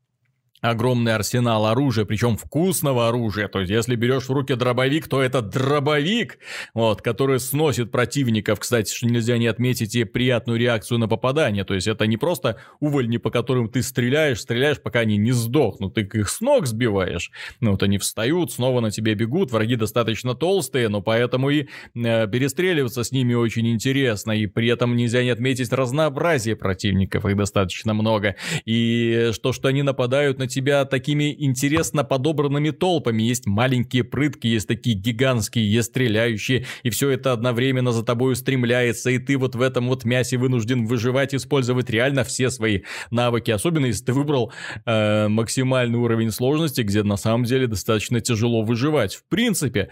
[0.62, 3.47] огромный арсенал оружия, причем вкусного оружия.
[3.47, 6.39] То есть, если берешь в руки дробовик, то это дробовик,
[6.74, 8.60] вот, который сносит противников.
[8.60, 11.64] Кстати, что нельзя не отметить и приятную реакцию на попадание.
[11.64, 15.93] То есть, это не просто увольни, по которым ты стреляешь, стреляешь, пока они не сдохнут.
[15.93, 17.32] Ты их с ног сбиваешь.
[17.62, 19.51] Ну, вот они встают, снова на тебя бегут.
[19.51, 24.32] Враги достаточно толстые, но поэтому и э, перестреливаться с ними очень интересно.
[24.32, 27.26] И при этом нельзя не отметить разнообразие противников.
[27.26, 28.36] Их достаточно много.
[28.66, 33.24] И то, что они нападают на тебя такими интересно подобранными толпами.
[33.24, 39.10] Есть маленькие прытки, есть такие гигантские, есть стреляющие, и все это одновременно за тобой устремляется,
[39.10, 42.82] и ты вот в этом вот мясе вынужден выживать, использовать реально все свои
[43.12, 44.52] навыки, особенно если ты выбрал
[44.86, 49.16] э, максимальный уровень сложности, где на самом деле достаточно тяжело выживать.
[49.16, 49.89] В принципе,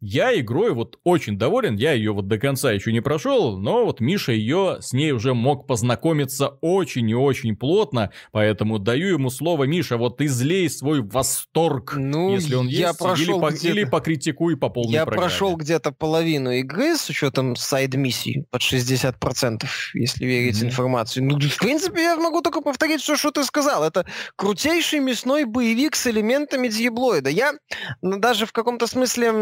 [0.00, 4.00] я игрой вот очень доволен, я ее вот до конца еще не прошел, но вот
[4.00, 9.64] Миша ее с ней уже мог познакомиться очень и очень плотно, поэтому даю ему слово,
[9.64, 14.56] Миша, вот излей свой восторг, ну, если он я есть, прошел или, по, или покритикуй
[14.56, 15.28] по полной Я программе.
[15.28, 20.66] прошел где-то половину игры с учетом сайд-миссий под 60%, если верить mm-hmm.
[20.66, 21.20] информации.
[21.20, 23.84] Ну, в принципе, я могу только повторить все, что ты сказал.
[23.84, 27.30] Это крутейший мясной боевик с элементами диаблоида.
[27.30, 27.54] Я
[28.02, 29.32] ну, даже в каком-то смысле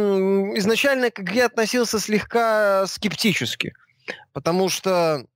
[0.57, 3.75] изначально к игре относился слегка скептически,
[4.33, 5.27] потому что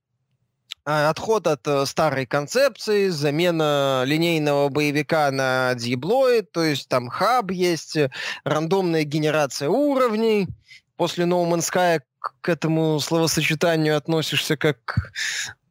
[0.85, 7.51] а, отход от э, старой концепции, замена линейного боевика на диблоид, то есть там хаб
[7.51, 8.09] есть, э,
[8.43, 10.47] рандомная генерация уровней.
[10.95, 12.01] После No Man's Sky
[12.41, 15.11] к этому словосочетанию относишься как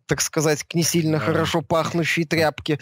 [0.09, 2.79] так сказать, к не сильно хорошо пахнущей тряпке.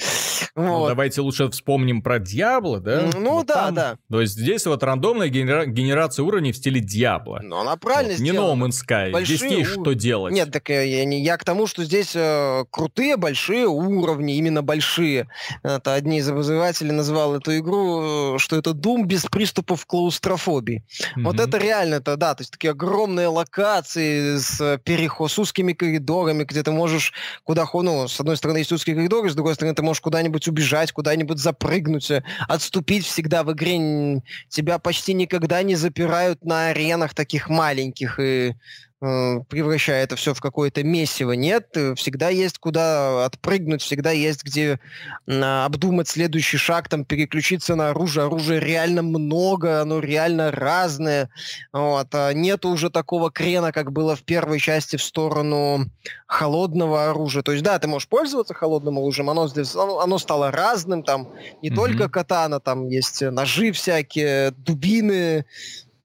[0.55, 0.89] Ну, вот.
[0.89, 3.11] давайте лучше вспомним про Диабло, да?
[3.15, 3.99] Ну вот да, там, да.
[4.09, 7.41] То есть здесь вот рандомная генера- генерация уровней в стиле Диабло.
[7.43, 8.21] Ну она правильно вот.
[8.21, 9.11] Не No Man's Sky.
[9.11, 9.83] Большие здесь есть у...
[9.83, 10.33] что делать.
[10.33, 14.63] Нет, так я, я, не, я к тому, что здесь э, крутые большие уровни, именно
[14.63, 15.29] большие.
[15.63, 20.85] Это одни из обозревателей назвал эту игру, э, что это Doom без приступов клаустрофобии.
[20.87, 21.23] Mm-hmm.
[21.23, 26.63] Вот это реально-то, да, то есть такие огромные локации с, переход, с узкими коридорами, где
[26.63, 27.13] ты можешь
[27.45, 30.93] куда, ну, с одной стороны, есть узкий коридор, с другой стороны, ты можешь куда-нибудь убежать,
[30.93, 34.23] куда-нибудь запрыгнуть, э, отступить всегда в игре.
[34.49, 38.55] Тебя почти никогда не запирают на аренах таких маленьких, и
[39.01, 41.33] превращая это все в какое-то месиво.
[41.33, 44.81] Нет, э, всегда есть куда отпрыгнуть, всегда есть где
[45.27, 48.25] обдумать следующий шаг, там переключиться на оружие.
[48.25, 51.29] Оружия реально много, оно реально разное.
[51.73, 52.09] Вот.
[52.15, 55.91] А нету уже такого крена, как было в первой части в сторону
[56.27, 57.43] холодного оружия.
[57.43, 61.29] То есть, да, ты можешь пользоваться холодным оружием, оно, оно, оно стало разным, там
[61.61, 61.75] не mm-hmm.
[61.75, 65.45] только катана, там есть ножи всякие, дубины,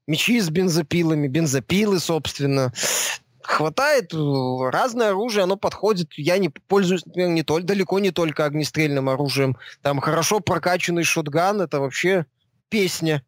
[0.06, 2.72] мечи с бензопилами, бензопилы, собственно.
[3.42, 6.12] Хватает э, разное оружие, оно подходит.
[6.16, 9.56] Я не пользуюсь, например, не только, далеко не только огнестрельным оружием.
[9.82, 12.26] Там хорошо прокачанный шотган, это вообще
[12.68, 13.24] песня.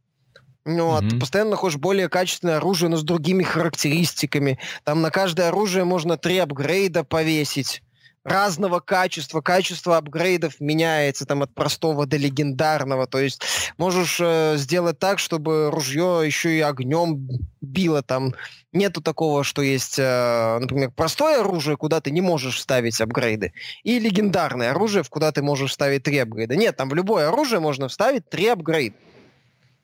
[0.64, 1.18] Ну, вот, mm-hmm.
[1.18, 4.59] постоянно находишь более качественное оружие, но с другими характеристиками.
[4.85, 7.83] Там на каждое оружие можно три апгрейда повесить
[8.25, 13.43] разного качества, качество апгрейдов меняется там от простого до легендарного, то есть
[13.77, 17.29] можешь э, сделать так, чтобы ружье еще и огнем
[17.61, 18.35] било там.
[18.72, 23.53] Нету такого, что есть, э, например, простое оружие, куда ты не можешь ставить апгрейды,
[23.85, 26.57] и легендарное оружие, в куда ты можешь ставить три апгрейда.
[26.57, 28.97] Нет, там в любое оружие можно вставить три апгрейда.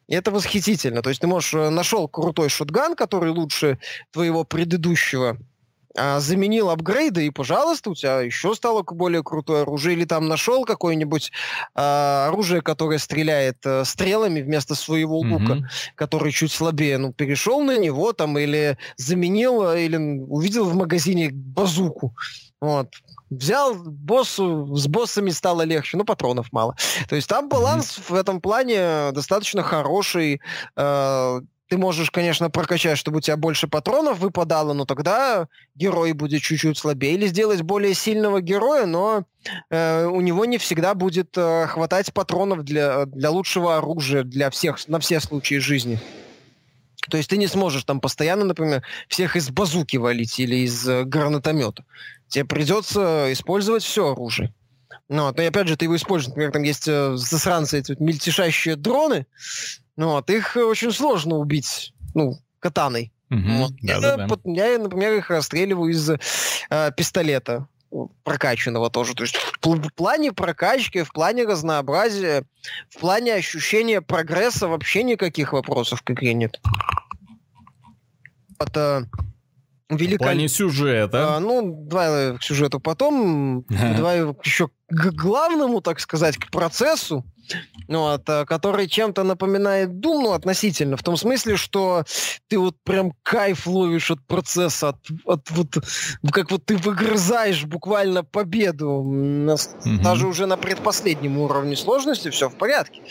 [0.08, 1.02] И это восхитительно.
[1.02, 3.78] То есть ты можешь э, нашел крутой шотган, который лучше
[4.10, 5.38] твоего предыдущего
[5.94, 9.96] заменил апгрейды, и, пожалуйста, у тебя еще стало более крутое оружие.
[9.96, 11.32] Или там нашел какое-нибудь
[11.74, 15.64] а, оружие, которое стреляет а, стрелами вместо своего лука, mm-hmm.
[15.96, 16.98] который чуть слабее.
[16.98, 22.14] Ну, перешел на него там, или заменил, а, или увидел в магазине базуку.
[22.60, 22.88] Вот.
[23.30, 26.76] Взял боссу, с боссами стало легче, но патронов мало.
[27.08, 28.12] То есть там баланс mm-hmm.
[28.12, 30.40] в этом плане достаточно хороший.
[30.76, 35.46] Э, ты можешь, конечно, прокачать, чтобы у тебя больше патронов выпадало, но тогда
[35.76, 37.14] герой будет чуть-чуть слабее.
[37.14, 39.24] Или сделать более сильного героя, но
[39.70, 44.88] э, у него не всегда будет э, хватать патронов для, для лучшего оружия, для всех,
[44.88, 46.00] на все случаи жизни.
[47.08, 51.04] То есть ты не сможешь там постоянно, например, всех из базуки валить или из э,
[51.04, 51.84] гранатомета.
[52.26, 54.52] Тебе придется использовать все оружие.
[55.08, 56.30] Ну, вот, и опять же, ты его используешь.
[56.30, 59.26] Например, там есть э, засранцы, эти вот мельтешащие дроны.
[60.00, 63.12] Ну, вот, их очень сложно убить, ну, катаной.
[63.30, 63.72] Угу, вот.
[63.82, 64.36] да, я, да, да.
[64.46, 67.68] я, например, их расстреливаю из э, пистолета
[68.24, 69.14] прокачанного тоже.
[69.14, 72.44] То есть в, плане прокачки, в плане разнообразия,
[72.88, 76.58] в плане ощущения прогресса вообще никаких вопросов к игре нет.
[78.58, 79.06] Это
[79.90, 80.24] великолепно.
[80.24, 81.36] В плане сюжета.
[81.36, 83.66] А, ну, давай к сюжету потом.
[83.68, 87.26] Давай еще к главному, так сказать, к процессу
[87.88, 92.04] вот, э, который чем-то напоминает Doom, ну, относительно, в том смысле, что
[92.48, 95.68] ты вот прям кайф ловишь от процесса, от, от вот,
[96.32, 99.04] как вот ты выгрызаешь буквально победу.
[99.06, 100.02] Mm-hmm.
[100.02, 103.02] Даже уже на предпоследнем уровне сложности все в порядке.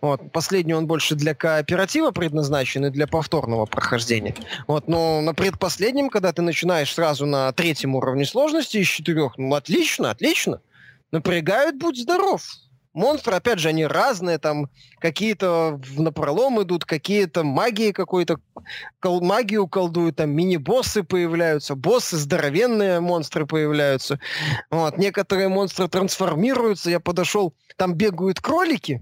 [0.00, 4.34] Вот, последний он больше для кооператива предназначен и для повторного прохождения.
[4.66, 9.54] Вот, но на предпоследнем, когда ты начинаешь сразу на третьем уровне сложности из четырех, ну,
[9.54, 10.60] отлично, отлично.
[11.12, 12.42] Напрягают, будь здоров
[12.96, 14.68] монстры, опять же, они разные, там
[14.98, 18.38] какие-то в напролом идут, какие-то магии какой-то,
[19.00, 24.18] кол- магию колдуют, там мини-боссы появляются, боссы, здоровенные монстры появляются.
[24.70, 29.00] Вот, некоторые монстры трансформируются, я подошел, там бегают кролики,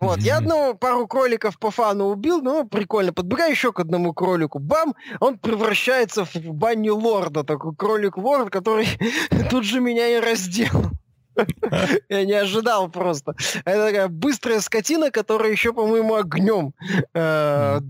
[0.00, 0.22] вот, mm-hmm.
[0.22, 4.94] я одного, пару кроликов по фану убил, ну, прикольно, подбегаю еще к одному кролику, бам,
[5.18, 8.86] он превращается в баню лорда, такой кролик-лорд, который
[9.50, 10.92] тут же меня и раздел.
[12.08, 13.34] Я не ожидал просто.
[13.64, 16.74] Это такая быстрая скотина, которая еще, по-моему, огнем
[17.14, 17.80] э,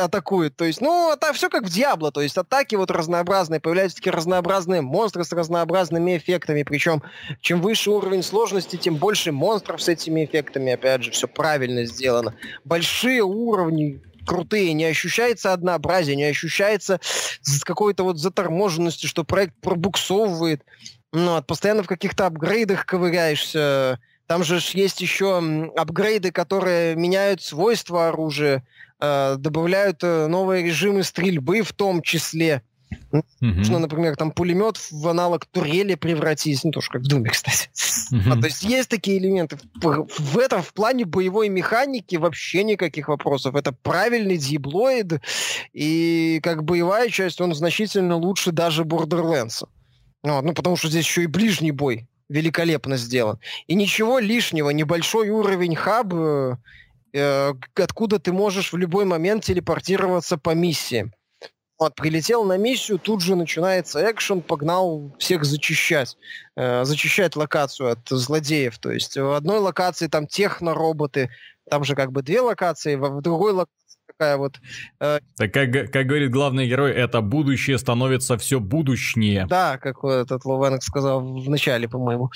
[0.00, 0.56] атакует.
[0.56, 2.12] То есть, ну, это все как в Диабло.
[2.12, 6.62] То есть атаки вот разнообразные, появляются такие разнообразные монстры с разнообразными эффектами.
[6.62, 7.02] Причем,
[7.40, 10.72] чем выше уровень сложности, тем больше монстров с этими эффектами.
[10.72, 12.34] Опять же, все правильно сделано.
[12.64, 17.00] Большие уровни, крутые, не ощущается однообразие, не ощущается
[17.64, 20.62] какой-то вот заторможенности, что проект пробуксовывает.
[21.12, 24.00] Ну, вот, постоянно в каких-то апгрейдах ковыряешься.
[24.26, 25.38] Там же есть еще
[25.76, 28.64] апгрейды, которые меняют свойства оружия,
[28.98, 32.62] э, добавляют э, новые режимы стрельбы в том числе.
[33.12, 33.22] Mm-hmm.
[33.40, 37.68] Нужно, например, там пулемет в аналог турели превратить, ну тоже как в Думе, кстати.
[38.12, 38.32] Mm-hmm.
[38.32, 39.58] А, то есть есть такие элементы.
[39.74, 43.54] В, в этом, в плане боевой механики вообще никаких вопросов.
[43.54, 45.20] Это правильный диблоид,
[45.74, 49.64] и как боевая часть он значительно лучше даже Borderlands.
[50.22, 53.38] Вот, ну, потому что здесь еще и ближний бой великолепно сделан.
[53.66, 56.56] И ничего лишнего, небольшой уровень хаб, э,
[57.12, 61.12] э, откуда ты можешь в любой момент телепортироваться по миссии.
[61.78, 66.16] Вот, прилетел на миссию, тут же начинается экшен, погнал всех зачищать.
[66.56, 68.78] Э, зачищать локацию от злодеев.
[68.78, 71.30] То есть в одной локации там техно-роботы,
[71.68, 73.81] там же как бы две локации, в другой локации
[74.22, 74.60] такая вот...
[75.00, 75.18] Э...
[75.36, 79.46] Так как, как говорит главный герой, это будущее становится все будущнее.
[79.48, 82.30] Да, как этот Ловенок сказал в начале, по-моему.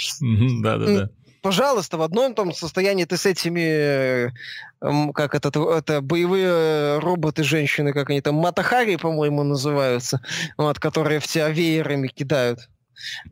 [0.63, 1.11] Да-да-да
[1.43, 4.35] пожалуйста, в одном том состоянии ты с этими,
[5.13, 5.49] как это,
[5.79, 10.21] это боевые роботы-женщины, как они там, Матахари, по-моему, называются,
[10.59, 12.69] вот, которые в тебя веерами кидают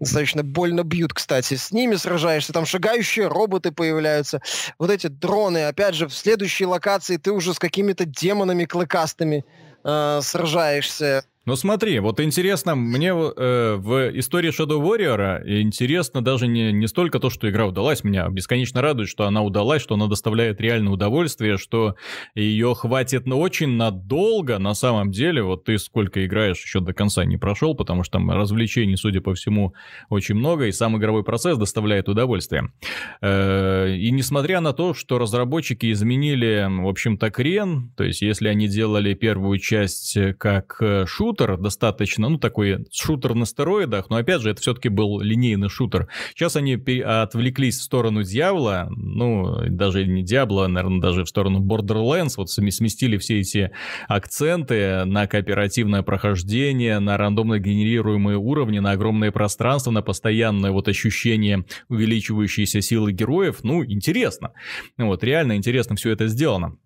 [0.00, 1.54] достаточно больно бьют, кстати.
[1.54, 4.40] С ними сражаешься, там шагающие роботы появляются,
[4.78, 5.66] вот эти дроны.
[5.66, 9.44] Опять же, в следующей локации ты уже с какими-то демонами клыкастыми
[9.84, 11.24] э, сражаешься.
[11.46, 17.18] Ну смотри, вот интересно, мне э, в истории Shadow Warrior интересно даже не, не столько
[17.18, 21.58] то, что игра удалась, меня бесконечно радует, что она удалась, что она доставляет реальное удовольствие,
[21.58, 21.96] что
[22.34, 27.26] ее хватит на очень надолго, на самом деле, вот ты сколько играешь, еще до конца
[27.26, 29.74] не прошел, потому что там развлечений, судя по всему,
[30.08, 32.72] очень много, и сам игровой процесс доставляет удовольствие.
[33.20, 38.66] Э, и несмотря на то, что разработчики изменили, в общем-то, крен, то есть если они
[38.66, 44.50] делали первую часть как шут, шутер достаточно, ну, такой шутер на стероидах, но, опять же,
[44.50, 46.08] это все-таки был линейный шутер.
[46.34, 52.34] Сейчас они отвлеклись в сторону Дьявола, ну, даже не Диабло, наверное, даже в сторону Borderlands,
[52.36, 53.70] вот сместили все эти
[54.08, 61.64] акценты на кооперативное прохождение, на рандомно генерируемые уровни, на огромное пространство, на постоянное вот ощущение
[61.88, 63.58] увеличивающейся силы героев.
[63.62, 64.52] Ну, интересно.
[64.98, 66.76] Вот, реально интересно все это сделано.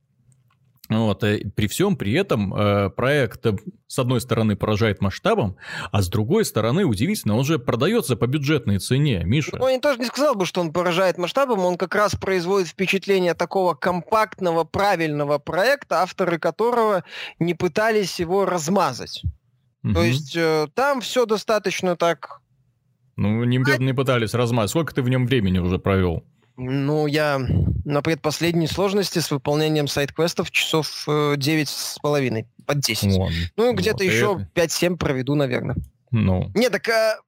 [0.88, 3.56] Вот, и э, при всем при этом э, проект э,
[3.86, 5.56] с одной стороны поражает масштабом,
[5.92, 9.56] а с другой стороны, удивительно, он же продается по бюджетной цене, Миша.
[9.58, 13.34] Ну, я тоже не сказал бы, что он поражает масштабом, он как раз производит впечатление
[13.34, 17.04] такого компактного, правильного проекта, авторы которого
[17.38, 19.22] не пытались его размазать.
[19.84, 19.92] Угу.
[19.92, 22.40] То есть э, там все достаточно так...
[23.16, 24.70] Ну, не, не пытались размазать.
[24.70, 26.24] Сколько ты в нем времени уже провел?
[26.60, 27.40] Ну, я
[27.84, 33.16] на предпоследней сложности с выполнением сайт-квестов часов э, 9 с половиной, под 10.
[33.16, 33.30] Вот.
[33.56, 34.66] Ну, где-то вот еще это...
[34.66, 35.76] 5-7 проведу, наверное.
[36.10, 36.50] Ну.
[36.54, 37.18] Не, так а,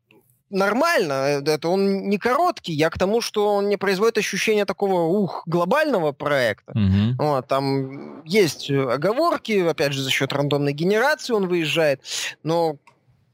[0.51, 1.43] нормально.
[1.47, 2.73] Это он не короткий.
[2.73, 6.73] Я к тому, что он не производит ощущение такого, ух, глобального проекта.
[6.73, 7.24] Угу.
[7.24, 12.02] Вот, там есть оговорки, опять же, за счет рандомной генерации он выезжает,
[12.43, 12.78] но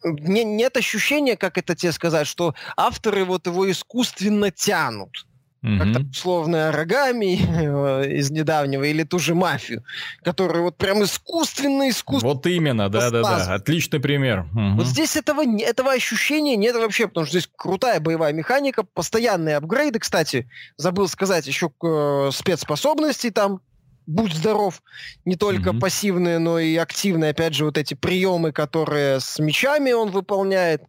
[0.05, 5.26] не, нет ощущения, как это тебе сказать, что авторы вот его искусственно тянут
[5.66, 5.78] mm-hmm.
[5.78, 7.34] как-то условно рогами
[8.06, 9.84] из недавнего, или ту же мафию,
[10.22, 12.34] которую вот прям искусственно, искусственно...
[12.34, 14.47] Вот именно, да-да-да, отличный пример.
[14.55, 14.74] Mm-hmm.
[14.76, 19.98] Вот здесь этого, этого ощущения нет вообще, потому что здесь крутая боевая механика, постоянные апгрейды,
[19.98, 23.60] кстати, забыл сказать, еще э, спецспособности там,
[24.06, 24.82] будь здоров,
[25.24, 25.80] не только mm-hmm.
[25.80, 30.82] пассивные, но и активные, опять же, вот эти приемы, которые с мечами он выполняет,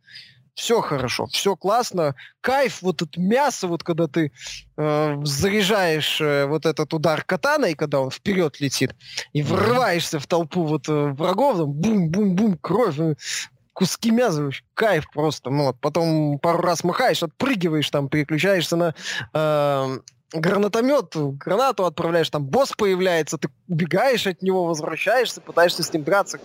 [0.58, 4.32] все хорошо, все классно, кайф, вот это мясо, вот когда ты
[4.76, 8.96] э, заряжаешь э, вот этот удар катаной, когда он вперед летит,
[9.34, 13.14] и врываешься в толпу вот э, врагов, там бум-бум-бум, кровь, э,
[13.72, 18.96] куски мяса, кайф просто, ну вот, потом пару раз махаешь, отпрыгиваешь, там, переключаешься на...
[19.34, 20.00] Э,
[20.34, 26.40] гранатомет, гранату отправляешь, там босс появляется, ты убегаешь от него, возвращаешься, пытаешься с ним драться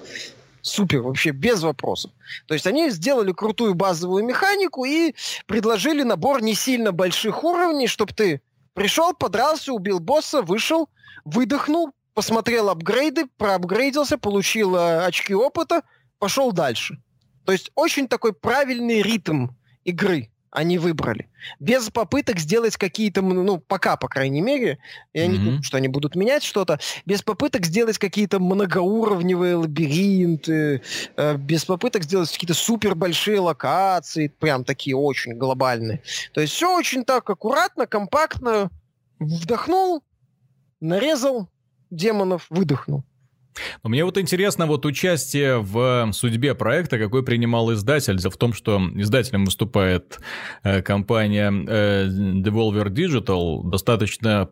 [0.62, 2.12] супер, вообще без вопросов.
[2.46, 5.14] То есть они сделали крутую базовую механику и
[5.46, 8.40] предложили набор не сильно больших уровней, чтобы ты
[8.72, 10.88] пришел, подрался, убил босса, вышел,
[11.24, 15.82] выдохнул, посмотрел апгрейды, проапгрейдился, получил э, очки опыта,
[16.18, 17.02] пошел дальше.
[17.44, 19.48] То есть очень такой правильный ритм
[19.84, 21.28] игры они выбрали.
[21.58, 24.78] Без попыток сделать какие-то, ну, пока, по крайней мере,
[25.14, 25.28] я mm-hmm.
[25.28, 30.82] не думаю, что они будут менять что-то, без попыток сделать какие-то многоуровневые лабиринты,
[31.16, 36.02] э, без попыток сделать какие-то супер большие локации, прям такие очень глобальные.
[36.34, 38.70] То есть все очень так аккуратно, компактно,
[39.18, 40.04] вдохнул,
[40.80, 41.48] нарезал
[41.90, 43.04] демонов, выдохнул.
[43.82, 48.18] Но мне вот интересно вот участие в судьбе проекта, какой принимал издатель.
[48.18, 50.20] В том, что издателем выступает
[50.62, 54.48] э, компания э, Devolver Digital, достаточно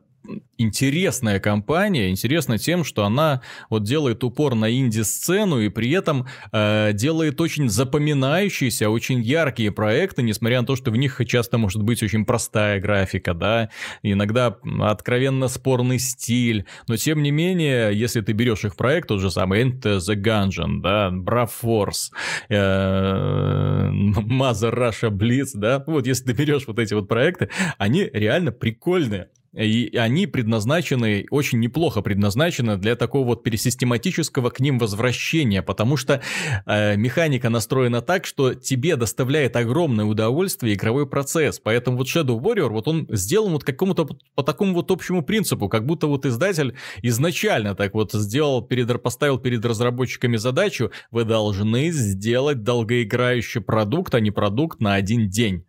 [0.58, 6.92] интересная компания, интересна тем, что она вот делает упор на инди-сцену и при этом э,
[6.92, 12.02] делает очень запоминающиеся, очень яркие проекты, несмотря на то, что в них часто может быть
[12.02, 13.70] очень простая графика, да,
[14.02, 19.30] иногда откровенно спорный стиль, но тем не менее, если ты берешь их проект, тот же
[19.30, 22.10] самый Enter the Gungeon, да, Brave Force,
[22.48, 27.48] э, Mother Russia Blitz, да, вот если ты берешь вот эти вот проекты,
[27.78, 29.28] они реально прикольные.
[29.52, 36.22] И они предназначены, очень неплохо предназначены для такого вот пересистематического к ним возвращения, потому что
[36.66, 41.58] э, механика настроена так, что тебе доставляет огромное удовольствие игровой процесс.
[41.58, 45.84] Поэтому вот Shadow Warrior, вот он сделан вот какому-то по такому вот общему принципу, как
[45.84, 52.62] будто вот издатель изначально так вот сделал, перед, поставил перед разработчиками задачу, вы должны сделать
[52.62, 55.64] долгоиграющий продукт, а не продукт на один день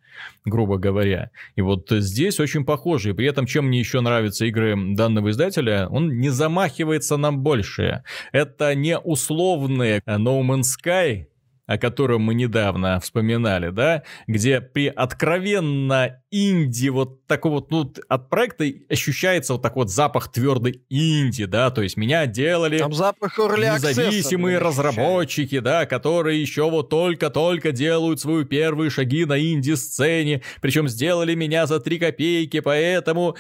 [0.46, 1.32] грубо говоря.
[1.56, 3.12] И вот здесь очень похоже.
[3.12, 8.04] И при этом, чем мне еще нравятся игры данного издателя, он не замахивается на большее.
[8.32, 11.26] Это не условные No Man's Sky,
[11.72, 18.30] о котором мы недавно вспоминали, да, где при откровенно инди вот такого вот, ну, от
[18.30, 23.38] проекта ощущается вот такой вот запах твердой инди, да, то есть меня делали Там запах
[23.38, 31.36] независимые разработчики, да, которые еще вот только-только делают свои первые шаги на инди-сцене, причем сделали
[31.36, 33.38] меня за 3 копейки, поэтому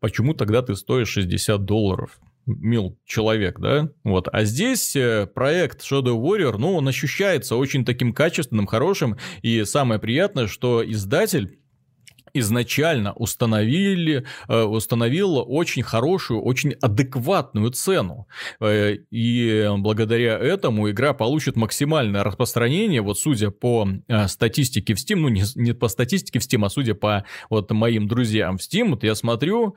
[0.00, 2.18] почему тогда ты стоишь 60 долларов?
[2.46, 8.12] Мил человек, да, вот, а здесь э, проект Shadow Warrior, ну, он ощущается очень таким
[8.12, 11.58] качественным, хорошим, и самое приятное, что издатель
[12.34, 18.26] изначально установили, э, установил очень хорошую, очень адекватную цену.
[18.60, 25.16] Э, и благодаря этому игра получит максимальное распространение, вот судя по э, статистике в Steam,
[25.16, 28.90] ну не, не по статистике в Steam, а судя по вот моим друзьям в Steam,
[28.90, 29.76] вот я смотрю,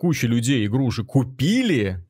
[0.00, 2.04] куча людей игру уже купили,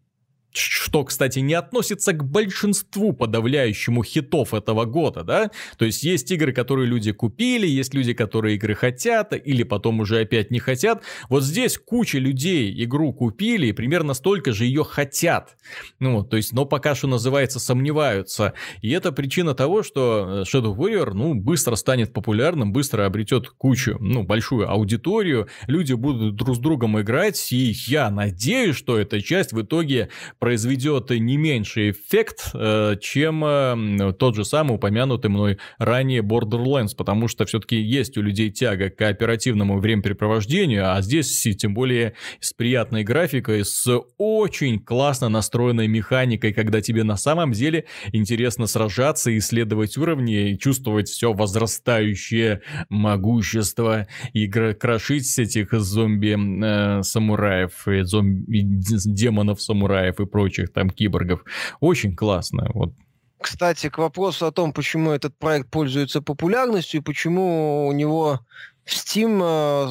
[0.56, 5.50] что, кстати, не относится к большинству подавляющему хитов этого года, да?
[5.78, 10.20] То есть есть игры, которые люди купили, есть люди, которые игры хотят, или потом уже
[10.20, 11.02] опять не хотят.
[11.28, 15.56] Вот здесь куча людей игру купили и примерно столько же ее хотят.
[15.98, 18.54] Ну, то есть, но пока что называется сомневаются.
[18.80, 23.96] И это причина того, что э, Shadow Warrior, ну, быстро станет популярным, быстро обретет кучу,
[24.00, 29.52] ну, большую аудиторию, люди будут друг с другом играть, и я надеюсь, что эта часть
[29.52, 30.08] в итоге
[30.44, 37.28] произведет не меньший эффект, э, чем э, тот же самый упомянутый мной ранее Borderlands, потому
[37.28, 43.04] что все-таки есть у людей тяга к кооперативному времяпрепровождению, а здесь тем более с приятной
[43.04, 50.50] графикой, с очень классно настроенной механикой, когда тебе на самом деле интересно сражаться, исследовать уровни
[50.50, 52.60] и чувствовать все возрастающее
[52.90, 61.44] могущество и крошить этих зомби-самураев, э, зомби-демонов-самураев и прочих там киборгов.
[61.78, 62.66] Очень классно.
[62.74, 62.92] Вот
[63.40, 68.40] кстати, к вопросу о том, почему этот проект пользуется популярностью и почему у него
[68.84, 69.38] в Steam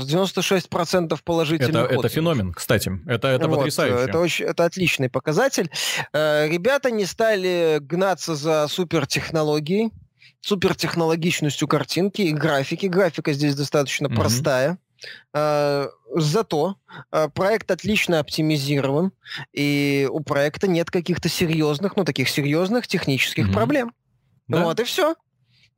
[0.03, 2.91] 96% э, положительных это, это феномен, кстати.
[3.06, 4.10] Это, это вот, потрясающе.
[4.10, 5.70] Это, очень, это отличный показатель.
[6.14, 9.91] Э, ребята не стали гнаться за супертехнологией,
[10.41, 12.88] супертехнологичностью картинки и графики.
[12.88, 14.15] Графика здесь достаточно mm-hmm.
[14.15, 14.78] простая.
[15.34, 16.75] Э, зато
[17.34, 19.11] проект отлично оптимизирован,
[19.51, 23.53] и у проекта нет каких-то серьезных, ну, таких серьезных технических mm-hmm.
[23.53, 23.93] проблем.
[24.47, 24.63] Да?
[24.63, 25.15] Вот и все.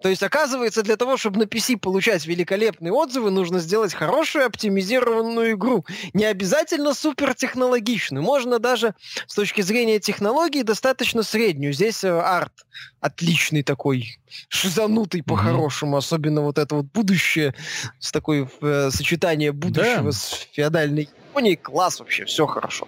[0.06, 5.54] То есть, оказывается, для того, чтобы на PC получать великолепные отзывы, нужно сделать хорошую оптимизированную
[5.54, 5.84] игру.
[6.14, 8.24] Не обязательно супертехнологичную.
[8.24, 8.94] Можно даже
[9.26, 11.74] с точки зрения технологий достаточно среднюю.
[11.74, 12.54] Здесь э, арт
[13.02, 15.96] отличный такой, шизанутый по-хорошему.
[15.96, 15.98] Mm-hmm.
[15.98, 17.56] Особенно вот это вот будущее
[18.00, 20.12] с такой э, сочетание будущего да.
[20.12, 22.88] с феодальной Японии класс вообще, все хорошо.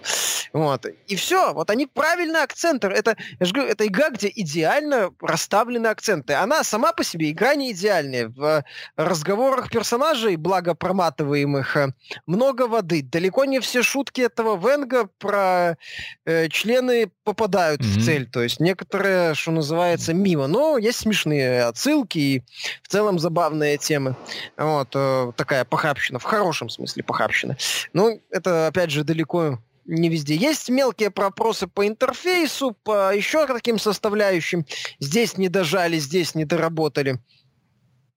[0.54, 0.86] Вот.
[1.06, 2.88] И все, вот они правильно акценты.
[2.88, 6.32] Это, я же говорю, это игра, где идеально расставлены акценты.
[6.32, 8.28] Она сама по себе игра не идеальная.
[8.28, 8.64] В
[8.96, 11.92] разговорах персонажей, благо проматываемых, э,
[12.26, 13.02] много воды.
[13.02, 15.76] Далеко не все шутки этого Венга про
[16.24, 17.98] э, члены попадают mm-hmm.
[17.98, 18.26] в цель.
[18.26, 20.46] То есть некоторые, что называется, мимо.
[20.46, 22.42] Но есть смешные отсылки и
[22.82, 24.16] в целом забавные темы.
[24.56, 24.88] Вот.
[24.94, 26.18] Э, такая похабщина.
[26.18, 27.58] В хорошем смысле похабщина.
[27.92, 30.36] Ну, это, опять же, далеко не везде.
[30.36, 34.66] Есть мелкие пропросы по интерфейсу, по еще каким составляющим.
[35.00, 37.20] Здесь не дожали, здесь не доработали.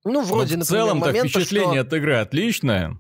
[0.04, 1.88] Ну, вроде, Но в целом, момента, впечатление что...
[1.88, 3.00] от игры отличное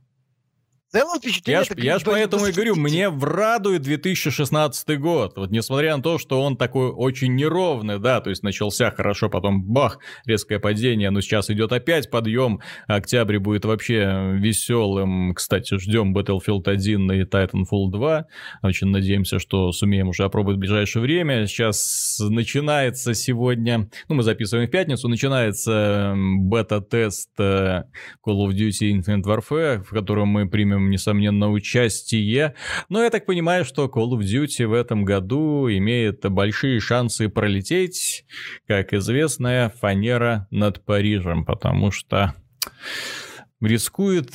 [0.92, 1.64] целом впечатление...
[1.70, 5.38] Я ж, я ж поэтому и говорю, мне врадует 2016 год.
[5.38, 9.64] Вот несмотря на то, что он такой очень неровный, да, то есть начался хорошо, потом
[9.64, 12.60] бах, резкое падение, но сейчас идет опять подъем.
[12.88, 15.34] Октябрь будет вообще веселым.
[15.34, 18.26] Кстати, ждем Battlefield 1 и Titanfall 2.
[18.64, 21.48] Очень надеемся, что сумеем уже опробовать в ближайшее время.
[21.48, 27.84] Сейчас начинается сегодня, ну, мы записываем в пятницу, начинается бета-тест э,
[28.26, 32.56] Call of Duty Infinite Warfare, в котором мы примем несомненно, участие.
[32.90, 38.26] Но я так понимаю, что Call of Duty в этом году имеет большие шансы пролететь,
[38.68, 42.34] как известная фанера над Парижем, потому что
[43.60, 44.32] рискует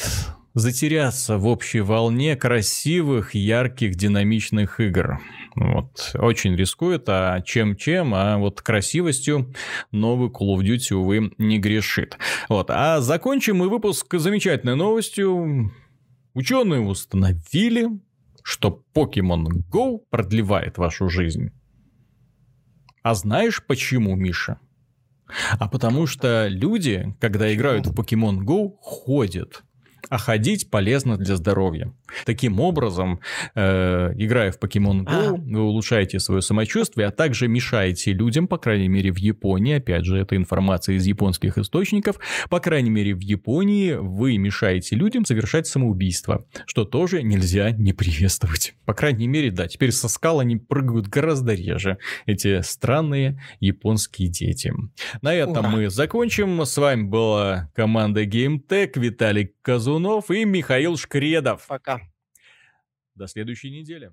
[0.56, 5.20] затеряться в общей волне красивых, ярких, динамичных игр.
[5.54, 6.12] Вот.
[6.14, 9.54] Очень рискует, а чем-чем, а вот красивостью
[9.92, 12.16] новый Call of Duty, увы, не грешит.
[12.48, 12.70] Вот.
[12.70, 15.72] А закончим мы выпуск замечательной новостью.
[16.36, 17.88] Ученые установили,
[18.42, 21.50] что Pokemon Go продлевает вашу жизнь.
[23.02, 24.60] А знаешь почему, Миша?
[25.58, 29.64] А потому что люди, когда играют в Pokemon Go, ходят
[30.08, 31.92] а ходить полезно для здоровья.
[32.24, 33.20] Таким образом,
[33.54, 35.32] э, играя в Pokemon Go, а.
[35.32, 40.18] вы улучшаете свое самочувствие, а также мешаете людям, по крайней мере в Японии, опять же,
[40.18, 42.16] это информация из японских источников,
[42.48, 48.74] по крайней мере в Японии вы мешаете людям совершать самоубийство, что тоже нельзя не приветствовать.
[48.84, 54.72] По крайней мере, да, теперь со скал они прыгают гораздо реже, эти странные японские дети.
[55.22, 55.68] На этом Ура.
[55.68, 56.64] мы закончим.
[56.64, 61.66] С вами была команда GameTech, Виталий Казун Глазунов и Михаил Шкредов.
[61.66, 62.00] Пока.
[63.16, 64.12] До следующей недели.